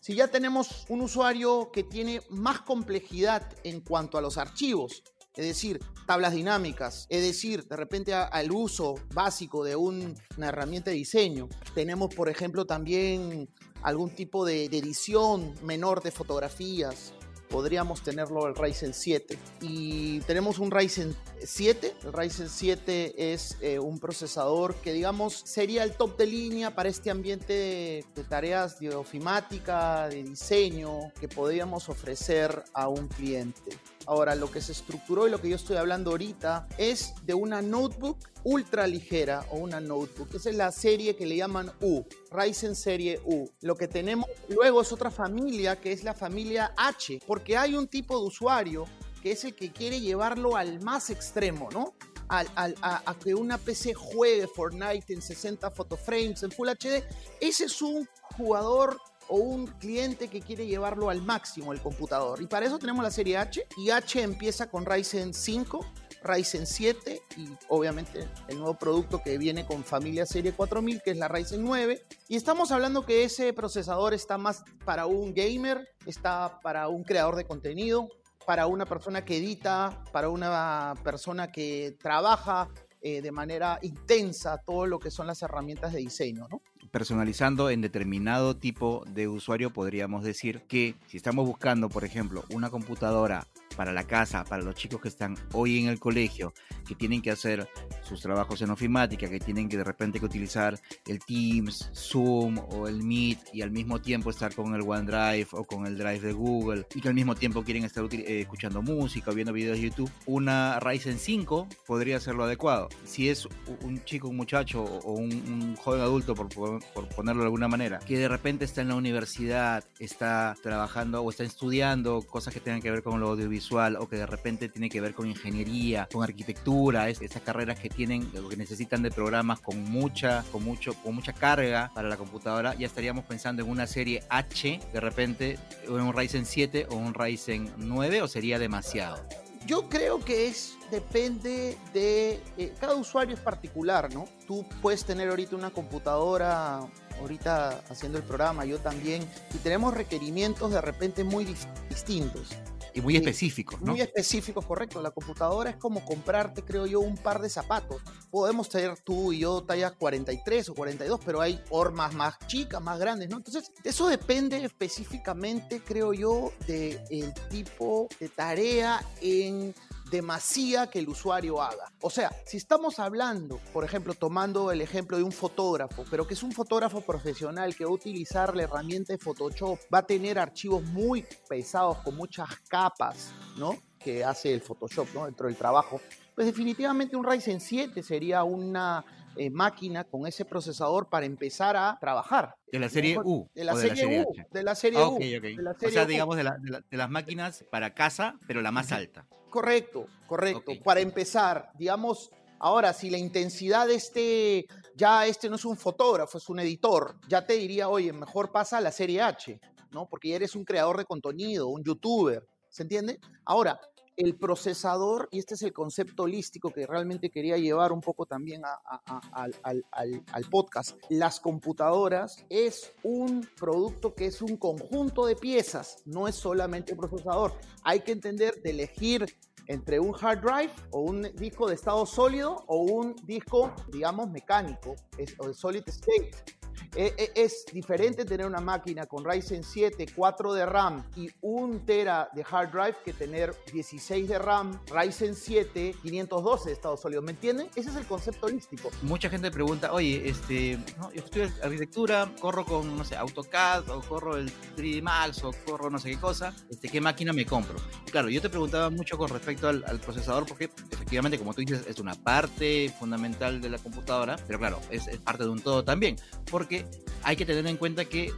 Si 0.01 0.15
ya 0.15 0.29
tenemos 0.29 0.87
un 0.89 1.01
usuario 1.01 1.69
que 1.71 1.83
tiene 1.83 2.23
más 2.31 2.61
complejidad 2.61 3.47
en 3.63 3.81
cuanto 3.81 4.17
a 4.17 4.21
los 4.21 4.39
archivos, 4.39 5.03
es 5.35 5.45
decir, 5.45 5.79
tablas 6.07 6.33
dinámicas, 6.33 7.05
es 7.07 7.21
decir, 7.21 7.67
de 7.67 7.75
repente 7.75 8.15
al 8.15 8.51
uso 8.51 8.95
básico 9.13 9.63
de 9.63 9.75
una 9.75 10.15
herramienta 10.39 10.89
de 10.89 10.97
diseño. 10.97 11.49
Tenemos, 11.75 12.15
por 12.15 12.29
ejemplo, 12.29 12.65
también 12.65 13.47
algún 13.83 14.09
tipo 14.09 14.43
de 14.43 14.65
edición 14.65 15.53
menor 15.61 16.01
de 16.01 16.09
fotografías, 16.09 17.13
podríamos 17.49 18.01
tenerlo 18.01 18.47
el 18.47 18.55
Ryzen 18.55 18.93
7. 18.93 19.37
Y 19.61 20.19
tenemos 20.21 20.59
un 20.59 20.71
Ryzen 20.71 21.15
7. 21.43 21.95
El 22.03 22.13
Ryzen 22.13 22.49
7 22.49 23.33
es 23.33 23.57
eh, 23.61 23.79
un 23.79 23.99
procesador 23.99 24.75
que, 24.75 24.93
digamos, 24.93 25.33
sería 25.45 25.83
el 25.83 25.93
top 25.93 26.17
de 26.17 26.25
línea 26.25 26.75
para 26.75 26.89
este 26.89 27.09
ambiente 27.09 27.53
de, 27.53 28.05
de, 28.15 28.23
tareas 28.23 28.79
de 28.79 28.95
ofimática, 28.95 30.07
de 30.09 30.23
diseño, 30.23 31.11
que 31.19 31.27
podríamos 31.27 31.89
ofrecer 31.89 32.63
a 32.73 32.87
un 32.87 33.07
cliente. 33.07 33.77
Ahora, 34.07 34.35
lo 34.35 34.49
que 34.49 34.61
se 34.61 34.71
estructuró 34.71 35.27
y 35.27 35.31
lo 35.31 35.41
que 35.41 35.49
yo 35.49 35.57
estoy 35.57 35.75
hablando 35.75 36.11
ahorita 36.11 36.69
es 36.77 37.13
de 37.25 37.33
una 37.33 37.61
notebook 37.61 38.17
ultra 38.45 38.87
ligera 38.87 39.45
o 39.51 39.57
una 39.57 39.81
notebook. 39.81 40.33
Esa 40.33 40.49
es 40.49 40.55
la 40.55 40.71
serie 40.71 41.17
que 41.17 41.25
le 41.25 41.35
llaman 41.35 41.69
U, 41.81 42.05
Ryzen 42.31 42.73
serie 42.73 43.19
U. 43.25 43.49
Lo 43.59 43.75
que 43.75 43.89
tenemos 43.89 44.25
luego 44.47 44.81
es 44.81 44.93
otra 44.93 45.11
familia 45.11 45.75
que 45.81 45.91
es 45.91 46.05
la 46.05 46.13
familia 46.13 46.73
H, 46.77 47.19
porque 47.27 47.57
hay 47.57 47.75
un 47.75 47.89
tipo 47.89 48.17
de 48.17 48.27
usuario 48.27 48.85
que 49.21 49.31
es 49.31 49.43
el 49.43 49.53
que 49.53 49.73
quiere 49.73 49.99
llevarlo 49.99 50.55
al 50.55 50.79
más 50.79 51.09
extremo, 51.09 51.67
¿no? 51.73 51.93
Al, 52.29 52.47
a, 52.81 53.15
que 53.21 53.35
una 53.35 53.57
PC 53.57 53.93
juegue 53.93 54.47
Fortnite 54.47 55.13
en 55.13 55.21
60 55.21 55.69
photoframes 55.71 56.43
en 56.43 56.51
Full 56.51 56.69
HD. 56.69 57.03
Ese 57.41 57.65
es 57.65 57.81
un 57.81 58.07
jugador 58.37 58.97
o 59.29 59.35
un 59.35 59.67
cliente 59.67 60.27
que 60.27 60.41
quiere 60.41 60.65
llevarlo 60.65 61.09
al 61.09 61.21
máximo 61.21 61.73
el 61.73 61.81
computador. 61.81 62.41
Y 62.41 62.47
para 62.47 62.65
eso 62.65 62.79
tenemos 62.79 63.03
la 63.03 63.11
serie 63.11 63.37
H. 63.37 63.67
Y 63.77 63.89
H 63.89 64.21
empieza 64.21 64.69
con 64.69 64.85
Ryzen 64.85 65.33
5, 65.33 65.85
Ryzen 66.23 66.65
7 66.65 67.21
y 67.37 67.49
obviamente 67.69 68.27
el 68.47 68.57
nuevo 68.57 68.75
producto 68.75 69.21
que 69.23 69.37
viene 69.37 69.65
con 69.65 69.83
familia 69.83 70.25
serie 70.25 70.51
4000 70.51 71.01
que 71.01 71.11
es 71.11 71.17
la 71.17 71.27
Ryzen 71.27 71.63
9. 71.63 72.01
Y 72.27 72.35
estamos 72.35 72.71
hablando 72.71 73.05
que 73.05 73.23
ese 73.23 73.53
procesador 73.53 74.13
está 74.13 74.37
más 74.37 74.63
para 74.85 75.05
un 75.05 75.33
gamer, 75.33 75.87
está 76.05 76.59
para 76.61 76.87
un 76.87 77.03
creador 77.03 77.35
de 77.35 77.45
contenido, 77.45 78.09
para 78.45 78.67
una 78.67 78.85
persona 78.85 79.25
que 79.25 79.37
edita, 79.37 80.03
para 80.11 80.29
una 80.29 80.93
persona 81.03 81.51
que 81.51 81.97
trabaja 81.99 82.69
eh, 83.01 83.21
de 83.21 83.31
manera 83.31 83.77
intensa 83.81 84.57
todo 84.65 84.85
lo 84.87 84.99
que 84.99 85.11
son 85.11 85.27
las 85.27 85.41
herramientas 85.41 85.93
de 85.93 85.99
diseño, 85.99 86.47
¿no? 86.49 86.61
Personalizando 86.97 87.69
en 87.69 87.81
determinado 87.81 88.55
tipo 88.55 89.03
de 89.07 89.27
usuario, 89.27 89.71
podríamos 89.71 90.23
decir 90.23 90.63
que 90.67 90.95
si 91.05 91.15
estamos 91.17 91.45
buscando, 91.45 91.89
por 91.89 92.03
ejemplo, 92.03 92.43
una 92.49 92.71
computadora 92.71 93.45
para 93.77 93.93
la 93.93 94.05
casa, 94.05 94.43
para 94.43 94.63
los 94.63 94.75
chicos 94.75 94.99
que 94.99 95.07
están 95.07 95.37
hoy 95.53 95.79
en 95.79 95.87
el 95.87 95.99
colegio, 95.99 96.53
que 96.85 96.95
tienen 96.95 97.21
que 97.21 97.31
hacer 97.31 97.69
sus 98.01 98.19
trabajos 98.19 98.61
en 98.63 98.71
ofimática, 98.71 99.29
que 99.29 99.39
tienen 99.39 99.69
que 99.69 99.77
de 99.77 99.83
repente 99.83 100.19
que 100.19 100.25
utilizar 100.25 100.77
el 101.05 101.19
Teams, 101.19 101.91
Zoom 101.93 102.57
o 102.57 102.87
el 102.87 103.03
Meet 103.03 103.37
y 103.53 103.61
al 103.61 103.71
mismo 103.71 104.01
tiempo 104.01 104.31
estar 104.31 104.53
con 104.55 104.73
el 104.73 104.81
OneDrive 104.81 105.47
o 105.51 105.63
con 105.63 105.85
el 105.85 105.97
Drive 105.97 106.21
de 106.21 106.33
Google 106.33 106.85
y 106.95 107.01
que 107.01 107.07
al 107.07 107.13
mismo 107.13 107.35
tiempo 107.35 107.63
quieren 107.63 107.83
estar 107.83 108.03
eh, 108.11 108.41
escuchando 108.41 108.81
música 108.81 109.31
o 109.31 109.33
viendo 109.35 109.53
videos 109.53 109.77
de 109.77 109.83
YouTube, 109.83 110.11
una 110.25 110.79
Ryzen 110.79 111.19
5 111.19 111.67
podría 111.85 112.19
ser 112.19 112.35
lo 112.35 112.45
adecuado. 112.45 112.89
Si 113.05 113.29
es 113.29 113.47
un 113.81 114.03
chico, 114.03 114.27
un 114.27 114.37
muchacho 114.37 114.83
o 114.83 115.13
un, 115.13 115.31
un 115.31 115.75
joven 115.75 116.01
adulto, 116.01 116.33
por, 116.33 116.49
por 116.49 117.07
ponerlo 117.15 117.41
de 117.41 117.47
alguna 117.47 117.67
manera, 117.67 117.99
que 117.99 118.17
de 118.17 118.27
repente 118.27 118.65
está 118.65 118.81
en 118.81 118.87
la 118.87 118.95
universidad, 118.95 119.83
está 119.99 120.55
trabajando 120.63 121.21
o 121.21 121.29
está 121.29 121.43
estudiando 121.43 122.21
cosas 122.23 122.53
que 122.53 122.59
tengan 122.59 122.81
que 122.81 122.91
ver 122.91 123.03
con 123.03 123.19
lo 123.19 123.29
audiovisual, 123.29 123.66
o 123.71 124.07
que 124.07 124.15
de 124.17 124.25
repente 124.25 124.69
tiene 124.69 124.89
que 124.89 125.01
ver 125.01 125.13
con 125.13 125.27
ingeniería, 125.27 126.07
con 126.11 126.23
arquitectura, 126.23 127.09
es- 127.09 127.21
esas 127.21 127.41
carreras 127.41 127.79
que 127.79 127.89
tienen 127.89 128.31
o 128.43 128.47
que 128.49 128.55
necesitan 128.57 129.01
de 129.03 129.11
programas 129.11 129.59
con 129.59 129.83
mucha, 129.83 130.43
con 130.51 130.63
mucho, 130.63 130.93
con 131.03 131.15
mucha 131.15 131.33
carga 131.33 131.91
para 131.93 132.07
la 132.07 132.17
computadora, 132.17 132.73
ya 132.75 132.87
estaríamos 132.87 133.25
pensando 133.25 133.63
en 133.63 133.69
una 133.69 133.87
serie 133.87 134.23
H, 134.29 134.79
de 134.93 134.99
repente, 134.99 135.59
un 135.89 136.13
Ryzen 136.13 136.45
7 136.45 136.87
o 136.89 136.95
un 136.95 137.13
Ryzen 137.13 137.71
9, 137.77 138.21
o 138.21 138.27
sería 138.27 138.57
demasiado. 138.59 139.23
Yo 139.65 139.89
creo 139.89 140.23
que 140.23 140.47
es, 140.47 140.77
depende 140.91 141.77
de, 141.93 142.41
eh, 142.57 142.73
cada 142.79 142.95
usuario 142.95 143.33
es 143.35 143.41
particular, 143.41 144.13
¿no? 144.13 144.25
Tú 144.47 144.65
puedes 144.81 145.03
tener 145.03 145.27
ahorita 145.29 145.57
una 145.57 145.71
computadora, 145.71 146.79
ahorita 147.19 147.81
haciendo 147.89 148.17
el 148.17 148.23
programa, 148.23 148.63
yo 148.63 148.77
también, 148.79 149.27
y 149.53 149.57
tenemos 149.57 149.93
requerimientos 149.93 150.71
de 150.71 150.79
repente 150.79 151.25
muy 151.25 151.43
dis- 151.45 151.67
distintos. 151.89 152.49
Y 152.97 153.01
muy 153.01 153.15
específicos, 153.15 153.79
¿no? 153.79 153.91
Muy 153.91 154.01
específicos, 154.01 154.65
correcto. 154.65 154.99
La 155.03 155.11
computadora 155.11 155.69
es 155.69 155.75
como 155.75 156.03
comprarte, 156.03 156.63
creo 156.63 156.87
yo, 156.87 156.99
un 156.99 157.15
par 157.15 157.39
de 157.39 157.47
zapatos. 157.47 158.01
Podemos 158.31 158.69
tener 158.69 158.97
tú 158.97 159.31
y 159.31 159.39
yo 159.39 159.61
tallas 159.61 159.91
43 159.91 160.69
o 160.69 160.73
42, 160.73 161.19
pero 161.23 161.39
hay 161.39 161.61
hormas 161.69 162.15
más 162.15 162.39
chicas, 162.47 162.81
más 162.81 162.97
grandes, 162.97 163.29
¿no? 163.29 163.37
Entonces, 163.37 163.71
eso 163.83 164.07
depende 164.07 164.63
específicamente, 164.63 165.79
creo 165.85 166.11
yo, 166.11 166.51
del 166.65 167.33
tipo 167.51 168.07
de 168.19 168.29
tarea 168.29 169.05
en 169.21 169.75
demasía 170.09 170.87
que 170.87 170.99
el 170.99 171.09
usuario 171.09 171.61
haga. 171.61 171.91
O 172.01 172.09
sea, 172.09 172.31
si 172.45 172.57
estamos 172.57 172.99
hablando, 172.99 173.59
por 173.73 173.83
ejemplo, 173.83 174.13
tomando 174.13 174.71
el 174.71 174.81
ejemplo 174.81 175.17
de 175.17 175.23
un 175.23 175.31
fotógrafo, 175.31 176.05
pero 176.09 176.25
que 176.25 176.33
es 176.33 176.43
un 176.43 176.51
fotógrafo 176.51 177.01
profesional 177.01 177.75
que 177.75 177.85
va 177.85 177.91
a 177.91 177.93
utilizar 177.93 178.55
la 178.55 178.63
herramienta 178.63 179.13
de 179.13 179.19
Photoshop, 179.19 179.79
va 179.93 179.99
a 179.99 180.05
tener 180.05 180.39
archivos 180.39 180.83
muy 180.83 181.25
pesados 181.47 181.97
con 181.99 182.15
muchas 182.15 182.49
capas, 182.67 183.31
¿no? 183.57 183.77
Que 183.99 184.23
hace 184.23 184.53
el 184.53 184.61
Photoshop, 184.61 185.07
¿no? 185.13 185.25
Dentro 185.25 185.47
del 185.47 185.55
trabajo. 185.55 185.99
Pues 186.35 186.47
definitivamente 186.47 187.15
un 187.15 187.25
Ryzen 187.25 187.59
7 187.59 188.03
sería 188.03 188.43
una 188.43 189.03
eh, 189.37 189.49
máquina 189.49 190.03
con 190.03 190.27
ese 190.27 190.45
procesador 190.45 191.09
para 191.09 191.25
empezar 191.25 191.75
a 191.75 191.97
trabajar. 191.99 192.55
De 192.71 192.79
la 192.79 192.89
serie 192.89 193.17
U. 193.23 193.47
De 193.53 193.63
la 193.63 193.75
serie 193.75 193.95
serie 193.95 194.19
U. 194.25 194.31
H. 194.31 194.47
De 194.51 194.63
la 194.63 194.75
serie 194.75 194.99
Ah, 194.99 195.07
U. 195.09 195.17
de 195.19 195.55
la 195.61 195.71
O 195.71 195.89
sea, 195.89 196.03
U. 196.03 196.07
digamos, 196.07 196.35
de, 196.37 196.43
la- 196.43 196.57
de 196.57 196.69
la- 196.71 196.81
de 196.89 196.97
las 196.97 197.09
máquinas 197.09 197.63
para 197.71 197.93
casa, 197.93 198.37
pero 198.47 198.61
la 198.61 198.71
más 198.71 198.91
alta. 198.91 199.25
Correcto, 199.49 200.05
correcto. 200.27 200.73
Para 200.83 200.99
empezar, 200.99 201.71
digamos, 201.77 202.29
ahora, 202.59 202.93
si 202.93 203.09
la 203.09 203.17
intensidad 203.17 203.87
de 203.87 203.95
este, 203.95 204.67
ya 204.95 205.25
este 205.25 205.49
no 205.49 205.55
es 205.55 205.65
un 205.65 205.77
fotógrafo, 205.77 206.37
es 206.37 206.49
un 206.49 206.59
editor, 206.59 207.15
ya 207.27 207.45
te 207.45 207.53
diría, 207.53 207.87
oye, 207.89 208.11
mejor 208.13 208.51
pasa 208.51 208.77
a 208.77 208.81
la 208.81 208.91
serie 208.91 209.21
H, 209.21 209.59
¿no? 209.91 210.07
Porque 210.09 210.29
ya 210.29 210.35
eres 210.35 210.55
un 210.55 210.65
creador 210.65 210.97
de 210.97 211.05
contenido, 211.05 211.67
un 211.69 211.83
youtuber, 211.83 212.45
¿se 212.69 212.83
entiende? 212.83 213.19
Ahora, 213.45 213.79
el 214.17 214.35
procesador, 214.35 215.29
y 215.31 215.39
este 215.39 215.53
es 215.53 215.61
el 215.61 215.71
concepto 215.71 216.23
holístico 216.23 216.71
que 216.71 216.87
realmente 216.87 217.29
quería 217.29 217.57
llevar 217.57 217.91
un 217.91 218.01
poco 218.01 218.25
también 218.25 218.63
al, 218.65 220.45
podcast, 220.49 220.97
las 221.09 221.39
computadoras 221.39 222.43
es 222.49 222.93
un 223.03 223.47
producto 223.55 224.15
que 224.15 224.25
es 224.25 224.41
un 224.41 224.57
conjunto 224.57 225.25
de 225.27 225.35
piezas, 225.35 226.01
no 226.05 226.27
es 226.27 226.35
solamente 226.35 226.93
el 226.93 226.97
procesador. 226.97 227.53
Hay 227.83 227.99
que 227.99 228.11
entender 228.11 228.59
de 228.61 228.71
elegir 228.71 229.25
entre 229.67 229.99
un 229.99 230.15
hard 230.19 230.41
drive 230.41 230.73
o 230.91 231.01
un 231.01 231.21
disco 231.35 231.67
de 231.67 231.75
estado 231.75 232.05
sólido 232.05 232.63
o 232.67 232.77
un 232.77 233.15
disco, 233.23 233.73
digamos, 233.89 234.29
mecánico, 234.29 234.95
o 235.37 235.47
de 235.47 235.53
solid 235.53 235.83
state. 235.87 236.56
Eh, 236.95 237.13
eh, 237.17 237.31
Es 237.35 237.65
diferente 237.71 238.25
tener 238.25 238.45
una 238.45 238.59
máquina 238.59 239.05
con 239.05 239.23
Ryzen 239.23 239.63
7, 239.63 240.07
4 240.15 240.53
de 240.53 240.65
RAM 240.65 241.03
y 241.15 241.29
1 241.41 241.81
tera 241.85 242.29
de 242.33 242.43
hard 242.49 242.71
drive 242.71 242.95
que 243.03 243.13
tener 243.13 243.53
16 243.71 244.27
de 244.27 244.39
RAM, 244.39 244.79
Ryzen 244.87 245.35
7, 245.35 245.95
512 246.01 246.69
de 246.69 246.73
estado 246.73 246.97
sólido. 246.97 247.21
¿Me 247.21 247.31
entienden? 247.31 247.69
Ese 247.75 247.89
es 247.89 247.95
el 247.95 248.05
concepto 248.05 248.47
holístico. 248.47 248.89
Mucha 249.03 249.29
gente 249.29 249.51
pregunta, 249.51 249.93
oye, 249.93 250.27
este, 250.27 250.79
yo 251.13 251.23
estudio 251.23 251.49
arquitectura, 251.61 252.31
corro 252.39 252.65
con, 252.65 252.97
no 252.97 253.03
sé, 253.03 253.15
AutoCAD, 253.15 253.89
o 253.89 254.01
corro 254.01 254.37
el 254.37 254.51
3D 254.75 255.01
Max, 255.01 255.43
o 255.43 255.51
corro 255.65 255.89
no 255.89 255.99
sé 255.99 256.11
qué 256.11 256.19
cosa, 256.19 256.53
este, 256.69 256.89
¿qué 256.89 257.01
máquina 257.01 257.33
me 257.33 257.45
compro? 257.45 257.75
Claro, 258.11 258.29
yo 258.29 258.41
te 258.41 258.49
preguntaba 258.49 258.89
mucho 258.89 259.17
con 259.17 259.29
respecto 259.29 259.67
al 259.67 259.99
procesador, 259.99 260.45
porque 260.45 260.69
efectivamente, 261.07 261.39
como 261.39 261.53
tú 261.53 261.61
dices, 261.61 261.85
es 261.87 261.99
una 261.99 262.15
parte 262.15 262.93
fundamental 262.99 263.61
de 263.61 263.69
la 263.69 263.77
computadora, 263.77 264.35
pero 264.45 264.59
claro, 264.59 264.81
es, 264.91 265.07
es 265.07 265.19
parte 265.19 265.43
de 265.43 265.49
un 265.49 265.61
todo 265.61 265.81
también, 265.85 266.17
porque 266.51 266.85
hay 267.23 267.37
que 267.37 267.45
tener 267.45 267.65
en 267.65 267.77
cuenta 267.77 268.03
que 268.03 268.33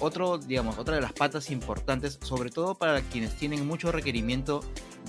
otro, 0.00 0.38
digamos, 0.38 0.78
otra 0.78 0.94
de 0.94 1.02
las 1.02 1.12
patas 1.12 1.50
importantes, 1.50 2.18
sobre 2.22 2.48
todo 2.48 2.74
para 2.74 3.02
quienes 3.02 3.36
tienen 3.36 3.66
mucho 3.66 3.92
requerimiento 3.92 4.60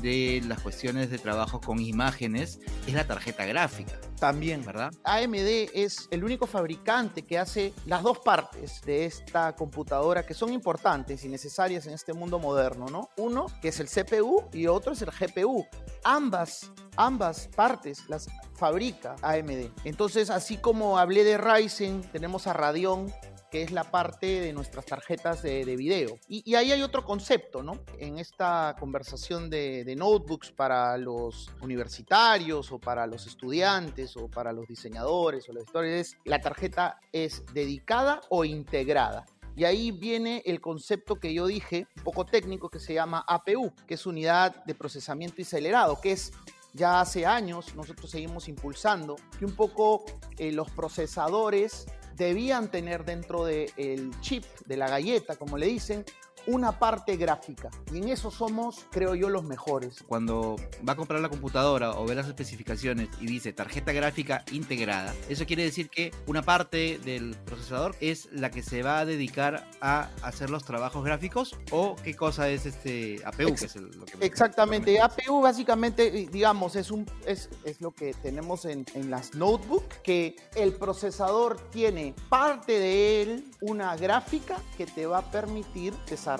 de 0.01 0.41
las 0.47 0.61
cuestiones 0.61 1.09
de 1.09 1.17
trabajo 1.17 1.59
con 1.59 1.79
imágenes, 1.79 2.59
es 2.87 2.93
la 2.93 3.05
tarjeta 3.05 3.45
gráfica, 3.45 3.99
También. 4.19 4.63
¿verdad? 4.65 4.91
AMD 5.03 5.69
es 5.73 6.07
el 6.11 6.23
único 6.23 6.47
fabricante 6.47 7.23
que 7.23 7.37
hace 7.37 7.73
las 7.85 8.03
dos 8.03 8.19
partes 8.19 8.81
de 8.81 9.05
esta 9.05 9.55
computadora 9.55 10.25
que 10.25 10.33
son 10.33 10.53
importantes 10.53 11.23
y 11.23 11.29
necesarias 11.29 11.87
en 11.87 11.93
este 11.93 12.13
mundo 12.13 12.39
moderno, 12.39 12.87
¿no? 12.87 13.09
Uno, 13.17 13.47
que 13.61 13.69
es 13.69 13.79
el 13.79 13.87
CPU 13.87 14.49
y 14.53 14.67
otro 14.67 14.93
es 14.93 15.01
el 15.01 15.11
GPU. 15.11 15.65
Ambas, 16.03 16.71
ambas 16.95 17.49
partes 17.55 18.03
las 18.07 18.27
fabrica 18.55 19.15
AMD. 19.21 19.71
Entonces, 19.83 20.29
así 20.29 20.57
como 20.57 20.97
hablé 20.97 21.23
de 21.23 21.37
Ryzen, 21.37 22.01
tenemos 22.11 22.47
a 22.47 22.53
Radeon 22.53 23.13
que 23.51 23.63
es 23.63 23.71
la 23.71 23.83
parte 23.85 24.41
de 24.41 24.53
nuestras 24.53 24.85
tarjetas 24.85 25.41
de, 25.41 25.65
de 25.65 25.75
video. 25.75 26.19
Y, 26.27 26.55
ahí 26.55 26.71
hay 26.71 26.81
otro 26.81 27.03
concepto, 27.03 27.63
¿no? 27.63 27.79
En 27.99 28.19
esta 28.19 28.75
conversación 28.79 29.49
de, 29.49 29.95
notebooks 29.97 30.51
para 30.51 30.97
los 30.97 31.49
universitarios 31.61 32.71
o 32.71 32.79
para 32.79 33.07
los 33.07 33.25
estudiantes 33.25 34.15
o 34.17 34.27
para 34.27 34.51
los 34.51 34.67
diseñadores 34.67 35.47
o 35.49 35.53
los 35.53 35.63
editores, 35.63 36.17
la 36.25 36.39
tarjeta 36.39 36.99
es 37.11 37.43
dedicada 37.53 38.21
o 38.29 38.45
integrada. 38.45 39.25
Y 39.55 39.63
ahí 39.63 39.91
viene 39.91 40.43
el 40.45 40.61
concepto 40.61 41.15
que 41.15 41.33
yo 41.33 41.47
dije, 41.47 41.87
un 41.97 42.03
poco 42.03 42.25
técnico, 42.25 42.69
que 42.69 42.79
se 42.79 42.93
llama 42.93 43.25
APU, 43.27 43.73
que 43.87 43.95
es 43.95 44.05
unidad 44.05 44.63
de 44.65 44.75
procesamiento 44.75 45.41
acelerado, 45.41 45.99
que 45.99 46.11
es 46.11 46.31
ya 46.73 47.01
hace 47.01 47.25
años 47.25 47.73
nosotros 47.75 48.11
seguimos 48.11 48.47
impulsando 48.47 49.15
que 49.39 49.45
un 49.45 49.55
poco 49.55 50.05
eh, 50.37 50.51
los 50.51 50.69
procesadores 50.69 51.87
debían 52.17 52.69
tener 52.69 53.05
dentro 53.05 53.45
del 53.45 54.11
chip, 54.21 54.43
de 54.65 54.77
la 54.77 54.89
galleta, 54.89 55.35
como 55.35 55.57
le 55.57 55.67
dicen, 55.67 56.03
una 56.47 56.79
parte 56.79 57.15
gráfica. 57.17 57.69
Y 57.93 57.97
en 57.99 58.09
eso 58.09 58.31
somos, 58.31 58.85
creo 58.91 59.15
yo, 59.15 59.29
los 59.29 59.43
mejores. 59.43 60.03
Cuando 60.07 60.55
va 60.87 60.93
a 60.93 60.95
comprar 60.95 61.19
la 61.21 61.29
computadora 61.29 61.91
o 61.91 62.05
ve 62.05 62.15
las 62.15 62.27
especificaciones 62.27 63.09
y 63.19 63.25
dice 63.27 63.51
tarjeta 63.53 63.91
gráfica 63.91 64.43
integrada, 64.51 65.13
eso 65.29 65.45
quiere 65.45 65.63
decir 65.63 65.89
que 65.89 66.11
una 66.25 66.41
parte 66.41 66.99
del 67.03 67.35
procesador 67.45 67.95
es 67.99 68.29
la 68.31 68.49
que 68.49 68.63
se 68.63 68.81
va 68.83 68.99
a 68.99 69.05
dedicar 69.05 69.67
a 69.81 70.09
hacer 70.23 70.49
los 70.49 70.63
trabajos 70.63 71.03
gráficos 71.03 71.55
o 71.71 71.95
qué 72.03 72.15
cosa 72.15 72.49
es 72.49 72.65
este 72.65 73.21
APU, 73.25 73.49
Ex- 73.49 73.59
que 73.59 73.65
es 73.67 73.75
el- 73.75 73.89
lo 73.91 74.05
que 74.05 74.17
me- 74.17 74.25
Exactamente, 74.25 74.93
me- 74.93 75.01
APU 75.01 75.41
básicamente, 75.41 76.07
eh, 76.21 76.29
digamos, 76.31 76.75
es, 76.75 76.91
un, 76.91 77.05
es, 77.25 77.49
es 77.65 77.81
lo 77.81 77.91
que 77.91 78.13
tenemos 78.13 78.65
en, 78.65 78.85
en 78.93 79.09
las 79.11 79.35
notebooks, 79.35 79.97
que 80.03 80.35
el 80.55 80.73
procesador 80.73 81.59
tiene 81.71 82.15
parte 82.29 82.71
de 82.79 83.21
él 83.21 83.45
una 83.61 83.95
gráfica 83.97 84.61
que 84.77 84.85
te 84.85 85.05
va 85.05 85.17
a 85.19 85.31
permitir 85.31 85.93
desarrollar 86.09 86.36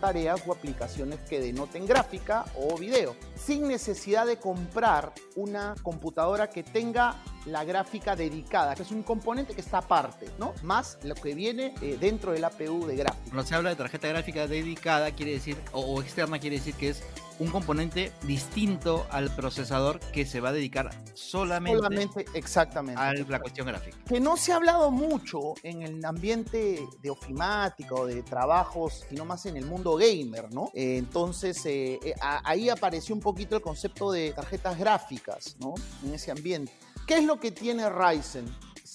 tareas 0.00 0.42
o 0.46 0.52
aplicaciones 0.52 1.20
que 1.28 1.40
denoten 1.40 1.86
gráfica 1.86 2.44
o 2.56 2.76
video, 2.76 3.16
sin 3.34 3.68
necesidad 3.68 4.26
de 4.26 4.38
comprar 4.38 5.12
una 5.34 5.74
computadora 5.82 6.48
que 6.48 6.62
tenga 6.62 7.22
la 7.46 7.64
gráfica 7.64 8.16
dedicada, 8.16 8.74
que 8.74 8.82
es 8.82 8.90
un 8.90 9.02
componente 9.02 9.54
que 9.54 9.60
está 9.60 9.78
aparte, 9.78 10.28
¿no? 10.38 10.52
Más 10.62 10.98
lo 11.02 11.14
que 11.14 11.34
viene 11.34 11.74
eh, 11.80 11.96
dentro 11.98 12.32
del 12.32 12.44
APU 12.44 12.86
de 12.86 12.96
gráfica. 12.96 13.24
Cuando 13.24 13.44
se 13.44 13.54
habla 13.54 13.70
de 13.70 13.76
tarjeta 13.76 14.08
gráfica 14.08 14.46
dedicada, 14.46 15.12
quiere 15.12 15.32
decir, 15.32 15.56
o 15.72 16.00
externa, 16.02 16.38
quiere 16.38 16.56
decir 16.56 16.74
que 16.74 16.90
es 16.90 17.02
un 17.38 17.48
componente 17.50 18.12
distinto 18.22 19.06
al 19.10 19.34
procesador 19.34 20.00
que 20.12 20.24
se 20.26 20.40
va 20.40 20.50
a 20.50 20.52
dedicar 20.52 20.90
solamente, 21.14 21.78
Solamente, 21.78 22.24
exactamente. 22.34 23.00
a 23.00 23.12
la 23.12 23.40
cuestión 23.40 23.66
gráfica. 23.66 23.96
que 24.08 24.20
no 24.20 24.36
se 24.36 24.52
ha 24.52 24.56
hablado 24.56 24.90
mucho 24.90 25.54
en 25.62 25.82
el 25.82 26.04
ambiente 26.04 26.80
de 27.02 27.10
ofimática 27.10 27.94
o 27.94 28.06
de 28.06 28.22
trabajos, 28.22 29.04
sino 29.08 29.24
más 29.24 29.46
en 29.46 29.56
el 29.56 29.66
mundo 29.66 29.96
gamer, 29.96 30.52
¿no? 30.52 30.70
Eh, 30.74 30.96
entonces, 30.96 31.64
eh, 31.66 31.98
eh, 32.02 32.14
ahí 32.20 32.68
apareció 32.68 33.14
un 33.14 33.20
poquito 33.20 33.56
el 33.56 33.62
concepto 33.62 34.10
de 34.12 34.32
tarjetas 34.32 34.78
gráficas, 34.78 35.56
¿no? 35.60 35.74
En 36.04 36.14
ese 36.14 36.30
ambiente. 36.30 36.72
¿Qué 37.06 37.18
es 37.18 37.24
lo 37.24 37.38
que 37.38 37.50
tiene 37.52 37.88
Ryzen? 37.88 38.46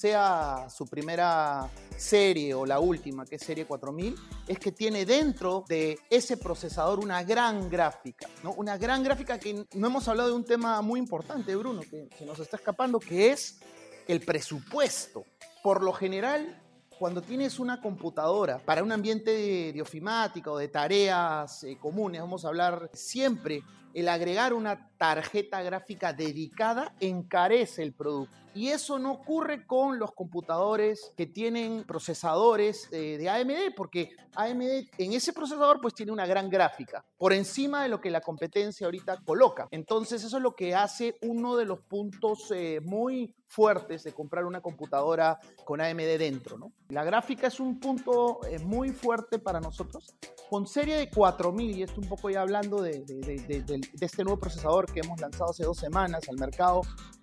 Sea 0.01 0.65
su 0.67 0.87
primera 0.87 1.69
serie 1.95 2.55
o 2.55 2.65
la 2.65 2.79
última, 2.79 3.23
que 3.23 3.35
es 3.35 3.43
serie 3.43 3.67
4000, 3.67 4.15
es 4.47 4.57
que 4.57 4.71
tiene 4.71 5.05
dentro 5.05 5.63
de 5.69 5.99
ese 6.09 6.37
procesador 6.37 6.97
una 6.97 7.21
gran 7.21 7.69
gráfica, 7.69 8.27
¿no? 8.41 8.51
Una 8.53 8.79
gran 8.79 9.03
gráfica 9.03 9.37
que 9.37 9.63
no 9.75 9.87
hemos 9.87 10.07
hablado 10.07 10.29
de 10.29 10.35
un 10.35 10.43
tema 10.43 10.81
muy 10.81 10.99
importante, 10.99 11.55
Bruno, 11.55 11.81
que, 11.81 12.09
que 12.17 12.25
nos 12.25 12.39
está 12.39 12.57
escapando, 12.57 12.99
que 12.99 13.29
es 13.29 13.59
el 14.07 14.21
presupuesto. 14.21 15.23
Por 15.61 15.83
lo 15.83 15.93
general, 15.93 16.59
cuando 16.97 17.21
tienes 17.21 17.59
una 17.59 17.79
computadora 17.79 18.57
para 18.57 18.81
un 18.81 18.91
ambiente 18.91 19.71
de 19.71 19.81
ofimática 19.83 20.49
o 20.49 20.57
de 20.57 20.67
tareas 20.67 21.63
eh, 21.63 21.77
comunes, 21.79 22.21
vamos 22.21 22.43
a 22.43 22.47
hablar 22.47 22.89
siempre, 22.91 23.61
el 23.93 24.07
agregar 24.07 24.53
una 24.53 24.89
tarjeta 24.97 25.61
gráfica 25.61 26.13
dedicada 26.13 26.93
encarece 26.99 27.83
el 27.83 27.93
producto. 27.93 28.41
Y 28.53 28.67
eso 28.67 28.99
no 28.99 29.13
ocurre 29.13 29.65
con 29.65 29.97
los 29.97 30.11
computadores 30.11 31.13
que 31.15 31.25
tienen 31.25 31.85
procesadores 31.85 32.89
eh, 32.91 33.17
de 33.17 33.29
AMD, 33.29 33.73
porque 33.75 34.11
AMD 34.35 34.89
en 34.97 35.13
ese 35.13 35.31
procesador 35.31 35.79
pues 35.81 35.93
tiene 35.93 36.11
una 36.11 36.25
gran 36.25 36.49
gráfica, 36.49 37.05
por 37.17 37.31
encima 37.31 37.83
de 37.83 37.89
lo 37.89 38.01
que 38.01 38.11
la 38.11 38.19
competencia 38.19 38.85
ahorita 38.85 39.21
coloca. 39.25 39.67
Entonces 39.71 40.23
eso 40.23 40.37
es 40.37 40.43
lo 40.43 40.53
que 40.53 40.75
hace 40.75 41.17
uno 41.21 41.55
de 41.55 41.65
los 41.65 41.79
puntos 41.79 42.51
eh, 42.53 42.81
muy 42.83 43.33
fuertes 43.47 44.03
de 44.03 44.13
comprar 44.13 44.45
una 44.45 44.61
computadora 44.61 45.39
con 45.63 45.79
AMD 45.79 46.17
dentro. 46.17 46.57
¿no? 46.57 46.73
La 46.89 47.05
gráfica 47.05 47.47
es 47.47 47.59
un 47.59 47.79
punto 47.79 48.45
eh, 48.45 48.59
muy 48.59 48.89
fuerte 48.89 49.39
para 49.39 49.61
nosotros. 49.61 50.13
Con 50.49 50.67
serie 50.67 50.97
de 50.97 51.09
4000, 51.09 51.77
y 51.77 51.83
esto 51.83 52.01
un 52.01 52.09
poco 52.09 52.29
ya 52.29 52.41
hablando 52.41 52.81
de, 52.81 52.99
de 53.05 53.80
este 53.99 54.23
nuevo 54.23 54.39
procesador 54.39 54.91
que 54.91 55.01
hemos 55.01 55.19
lanzado 55.19 55.51
hace 55.51 55.63
dos 55.63 55.77
semanas 55.77 56.27
al 56.29 56.37
mercado, 56.37 56.81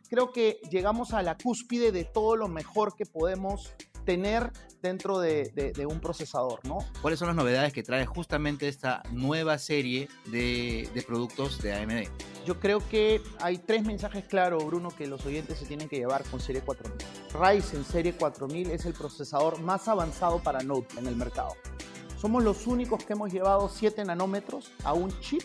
creo 0.09 0.33
que 0.33 0.61
llegamos 0.71 1.13
a 1.13 1.23
la 1.23 1.37
cúspide 1.37 1.93
de 1.93 2.05
todo 2.05 2.37
lo 2.37 2.49
mejor 2.49 2.95
que 2.97 3.07
podemos 3.07 3.75
tener 4.05 4.51
dentro 4.81 5.19
de, 5.19 5.87
un 5.87 6.01
procesador, 6.01 6.65
¿no? 6.65 6.79
¿Cuáles 7.03 7.19
son 7.19 7.29
las 7.29 7.37
novedades 7.37 7.75
que 7.75 7.83
trae 7.83 8.07
justamente 8.07 8.67
esta 8.67 9.03
nueva 9.13 9.59
serie 9.59 10.09
de, 10.27 10.89
de, 10.95 11.03
productos 11.03 11.61
de 11.61 11.75
AMD? 11.75 12.09
Yo 12.47 12.59
creo 12.59 12.81
que 12.89 13.21
hay 13.43 13.59
tres 13.59 13.85
mensajes 13.85 14.25
claros, 14.25 14.65
Bruno, 14.65 14.89
que 14.89 15.07
los 15.07 15.27
oyentes 15.27 15.59
se 15.59 15.67
tienen 15.67 15.91
que 15.91 15.97
llevar 15.97 16.25
con 16.25 16.41
Serie 16.41 16.63
4000. 16.63 16.97
Ryzen 17.35 17.85
Serie 17.85 18.15
4000 18.15 18.71
es 18.71 18.87
el 18.87 18.95
procesador 18.95 19.61
más 19.61 19.89
avanzado 19.89 20.43
para 20.43 20.61
Node 20.61 20.87
en 20.97 21.07
el 21.07 21.15
mercado. 21.17 21.55
Somos 22.19 22.43
los 22.43 22.67
únicos 22.67 23.05
que 23.05 23.13
hemos 23.13 23.31
llevado 23.31 23.69
7 23.69 24.07
nanómetros 24.07 24.73
a 24.85 24.95
un 24.95 25.11
chip 25.21 25.43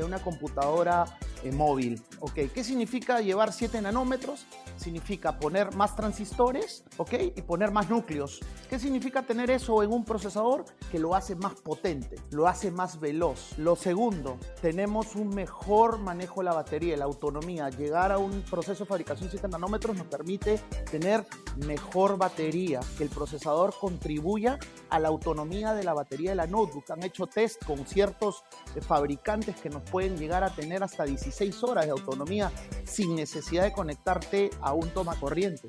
de 0.00 0.06
una 0.06 0.18
computadora 0.18 1.04
eh, 1.42 1.52
móvil. 1.52 2.00
Ok, 2.20 2.34
¿qué 2.54 2.64
significa 2.64 3.20
llevar 3.20 3.52
7 3.52 3.80
nanómetros? 3.82 4.46
Significa 4.80 5.38
poner 5.38 5.76
más 5.76 5.94
transistores, 5.94 6.84
ok, 6.96 7.12
y 7.36 7.42
poner 7.42 7.70
más 7.70 7.90
núcleos. 7.90 8.40
¿Qué 8.70 8.78
significa 8.78 9.22
tener 9.22 9.50
eso 9.50 9.82
en 9.82 9.92
un 9.92 10.06
procesador? 10.06 10.64
Que 10.90 10.98
lo 10.98 11.14
hace 11.14 11.34
más 11.36 11.60
potente, 11.60 12.16
lo 12.30 12.48
hace 12.48 12.70
más 12.70 12.98
veloz. 12.98 13.58
Lo 13.58 13.76
segundo, 13.76 14.38
tenemos 14.62 15.16
un 15.16 15.28
mejor 15.28 15.98
manejo 15.98 16.40
de 16.40 16.44
la 16.44 16.54
batería, 16.54 16.96
la 16.96 17.04
autonomía. 17.04 17.68
Llegar 17.68 18.10
a 18.10 18.16
un 18.16 18.40
proceso 18.40 18.84
de 18.84 18.88
fabricación 18.88 19.28
7 19.28 19.48
nanómetros 19.48 19.98
nos 19.98 20.06
permite 20.06 20.58
tener 20.90 21.26
mejor 21.66 22.16
batería, 22.16 22.80
que 22.96 23.04
el 23.04 23.10
procesador 23.10 23.74
contribuya 23.78 24.58
a 24.88 24.98
la 24.98 25.08
autonomía 25.08 25.74
de 25.74 25.84
la 25.84 25.92
batería 25.92 26.30
de 26.30 26.36
la 26.36 26.46
notebook. 26.46 26.90
Han 26.90 27.02
hecho 27.02 27.26
test 27.26 27.62
con 27.66 27.84
ciertos 27.84 28.44
eh, 28.74 28.80
fabricantes 28.80 29.56
que 29.56 29.68
nos 29.68 29.82
pueden 29.82 30.16
llegar 30.16 30.42
a 30.42 30.50
tener 30.54 30.82
hasta 30.82 31.04
16 31.04 31.62
horas 31.64 31.84
de 31.84 31.92
autonomía 31.92 32.50
sin 32.84 33.14
necesidad 33.14 33.64
de 33.64 33.72
conectarte 33.72 34.50
a 34.62 34.69
un 34.72 34.90
toma 34.90 35.18
corriente. 35.18 35.68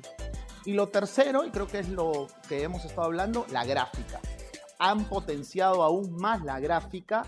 Y 0.64 0.74
lo 0.74 0.88
tercero, 0.88 1.44
y 1.44 1.50
creo 1.50 1.66
que 1.66 1.80
es 1.80 1.88
lo 1.88 2.28
que 2.48 2.62
hemos 2.62 2.84
estado 2.84 3.04
hablando, 3.04 3.46
la 3.50 3.64
gráfica. 3.64 4.20
Han 4.78 5.04
potenciado 5.08 5.82
aún 5.82 6.14
más 6.16 6.42
la 6.42 6.60
gráfica 6.60 7.24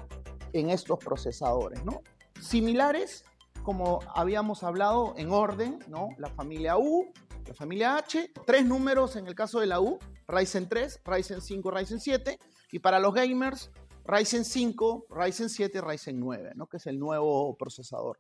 en 0.52 0.70
estos 0.70 0.98
procesadores, 0.98 1.84
¿no? 1.84 2.02
Similares, 2.40 3.24
como 3.62 4.00
habíamos 4.14 4.62
hablado 4.62 5.14
en 5.16 5.32
orden, 5.32 5.78
¿no? 5.88 6.08
La 6.18 6.28
familia 6.28 6.76
U, 6.76 7.12
la 7.46 7.54
familia 7.54 7.96
H, 7.96 8.30
tres 8.46 8.64
números 8.64 9.16
en 9.16 9.26
el 9.26 9.34
caso 9.34 9.60
de 9.60 9.66
la 9.66 9.80
U, 9.80 9.98
Ryzen 10.28 10.68
3, 10.68 11.00
Ryzen 11.04 11.40
5, 11.40 11.70
Ryzen 11.70 12.00
7, 12.00 12.38
y 12.72 12.78
para 12.78 12.98
los 12.98 13.14
gamers, 13.14 13.70
Ryzen 14.06 14.44
5, 14.44 15.06
Ryzen 15.10 15.48
7 15.48 15.78
y 15.78 15.80
Ryzen 15.80 16.20
9, 16.20 16.52
¿no? 16.54 16.66
que 16.66 16.76
es 16.76 16.86
el 16.86 16.98
nuevo 16.98 17.56
procesador. 17.56 18.18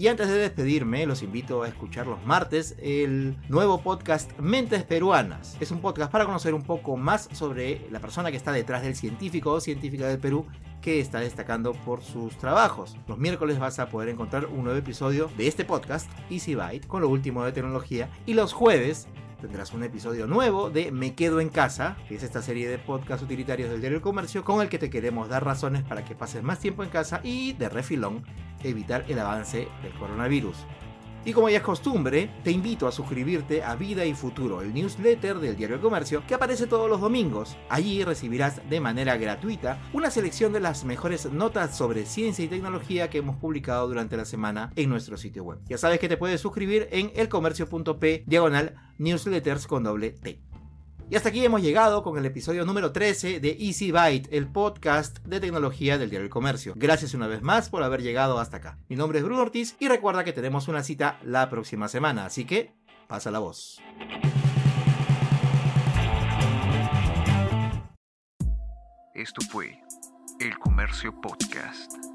Y 0.00 0.08
antes 0.08 0.28
de 0.28 0.38
despedirme, 0.38 1.04
los 1.04 1.22
invito 1.22 1.62
a 1.62 1.68
escuchar 1.68 2.06
los 2.06 2.24
martes 2.24 2.74
el 2.78 3.36
nuevo 3.50 3.82
podcast 3.82 4.32
Mentes 4.38 4.82
Peruanas. 4.82 5.58
Es 5.60 5.72
un 5.72 5.82
podcast 5.82 6.10
para 6.10 6.24
conocer 6.24 6.54
un 6.54 6.62
poco 6.62 6.96
más 6.96 7.28
sobre 7.32 7.86
la 7.90 8.00
persona 8.00 8.30
que 8.30 8.38
está 8.38 8.50
detrás 8.50 8.80
del 8.80 8.96
científico 8.96 9.52
o 9.52 9.60
científica 9.60 10.08
del 10.08 10.18
Perú 10.18 10.46
que 10.80 11.00
está 11.00 11.20
destacando 11.20 11.74
por 11.74 12.02
sus 12.02 12.38
trabajos. 12.38 12.96
Los 13.08 13.18
miércoles 13.18 13.58
vas 13.58 13.78
a 13.78 13.90
poder 13.90 14.08
encontrar 14.08 14.46
un 14.46 14.64
nuevo 14.64 14.78
episodio 14.78 15.30
de 15.36 15.48
este 15.48 15.66
podcast, 15.66 16.10
Easy 16.30 16.54
Byte, 16.54 16.86
con 16.86 17.02
lo 17.02 17.10
último 17.10 17.44
de 17.44 17.52
tecnología. 17.52 18.08
Y 18.24 18.32
los 18.32 18.54
jueves 18.54 19.06
tendrás 19.40 19.74
un 19.74 19.82
episodio 19.82 20.26
nuevo 20.26 20.70
de 20.70 20.92
Me 20.92 21.14
Quedo 21.14 21.40
en 21.40 21.48
Casa, 21.50 21.98
que 22.08 22.14
es 22.14 22.22
esta 22.22 22.40
serie 22.40 22.70
de 22.70 22.78
podcasts 22.78 23.24
utilitarios 23.24 23.70
del 23.70 23.80
diario 23.80 24.00
Comercio 24.00 24.44
con 24.44 24.62
el 24.62 24.70
que 24.70 24.78
te 24.78 24.88
queremos 24.88 25.28
dar 25.28 25.44
razones 25.44 25.82
para 25.82 26.04
que 26.06 26.14
pases 26.14 26.42
más 26.42 26.58
tiempo 26.58 26.84
en 26.84 26.90
casa 26.90 27.20
y, 27.22 27.52
de 27.54 27.68
refilón, 27.68 28.24
evitar 28.62 29.04
el 29.08 29.18
avance 29.18 29.68
del 29.82 29.92
coronavirus. 29.94 30.56
Y 31.22 31.34
como 31.34 31.50
ya 31.50 31.58
es 31.58 31.62
costumbre, 31.62 32.30
te 32.42 32.50
invito 32.50 32.86
a 32.86 32.92
suscribirte 32.92 33.62
a 33.62 33.76
Vida 33.76 34.06
y 34.06 34.14
Futuro, 34.14 34.62
el 34.62 34.72
newsletter 34.72 35.38
del 35.38 35.54
Diario 35.54 35.76
El 35.76 35.82
Comercio, 35.82 36.22
que 36.26 36.34
aparece 36.34 36.66
todos 36.66 36.88
los 36.88 37.00
domingos. 37.00 37.58
Allí 37.68 38.02
recibirás 38.04 38.62
de 38.70 38.80
manera 38.80 39.18
gratuita 39.18 39.78
una 39.92 40.10
selección 40.10 40.54
de 40.54 40.60
las 40.60 40.84
mejores 40.84 41.30
notas 41.30 41.76
sobre 41.76 42.06
ciencia 42.06 42.44
y 42.44 42.48
tecnología 42.48 43.10
que 43.10 43.18
hemos 43.18 43.36
publicado 43.36 43.86
durante 43.86 44.16
la 44.16 44.24
semana 44.24 44.72
en 44.76 44.88
nuestro 44.88 45.18
sitio 45.18 45.44
web. 45.44 45.58
Ya 45.68 45.76
sabes 45.76 46.00
que 46.00 46.08
te 46.08 46.16
puedes 46.16 46.40
suscribir 46.40 46.88
en 46.90 47.12
elcomercio.p 47.14 48.24
diagonal 48.26 48.76
newsletters 48.96 49.66
con 49.66 49.82
doble 49.84 50.12
T. 50.12 50.49
Y 51.10 51.16
hasta 51.16 51.30
aquí 51.30 51.44
hemos 51.44 51.60
llegado 51.60 52.04
con 52.04 52.16
el 52.18 52.24
episodio 52.24 52.64
número 52.64 52.92
13 52.92 53.40
de 53.40 53.56
Easy 53.58 53.90
Byte, 53.90 54.28
el 54.30 54.46
podcast 54.46 55.18
de 55.24 55.40
tecnología 55.40 55.98
del 55.98 56.08
diario 56.08 56.24
El 56.24 56.30
Comercio. 56.30 56.72
Gracias 56.76 57.14
una 57.14 57.26
vez 57.26 57.42
más 57.42 57.68
por 57.68 57.82
haber 57.82 58.00
llegado 58.00 58.38
hasta 58.38 58.58
acá. 58.58 58.78
Mi 58.88 58.94
nombre 58.94 59.18
es 59.18 59.24
Bruno 59.24 59.42
Ortiz 59.42 59.74
y 59.80 59.88
recuerda 59.88 60.22
que 60.22 60.32
tenemos 60.32 60.68
una 60.68 60.84
cita 60.84 61.18
la 61.24 61.50
próxima 61.50 61.88
semana, 61.88 62.26
así 62.26 62.44
que 62.44 62.76
pasa 63.08 63.32
la 63.32 63.40
voz. 63.40 63.80
Esto 69.12 69.40
fue 69.50 69.80
El 70.38 70.56
Comercio 70.60 71.20
Podcast. 71.20 72.09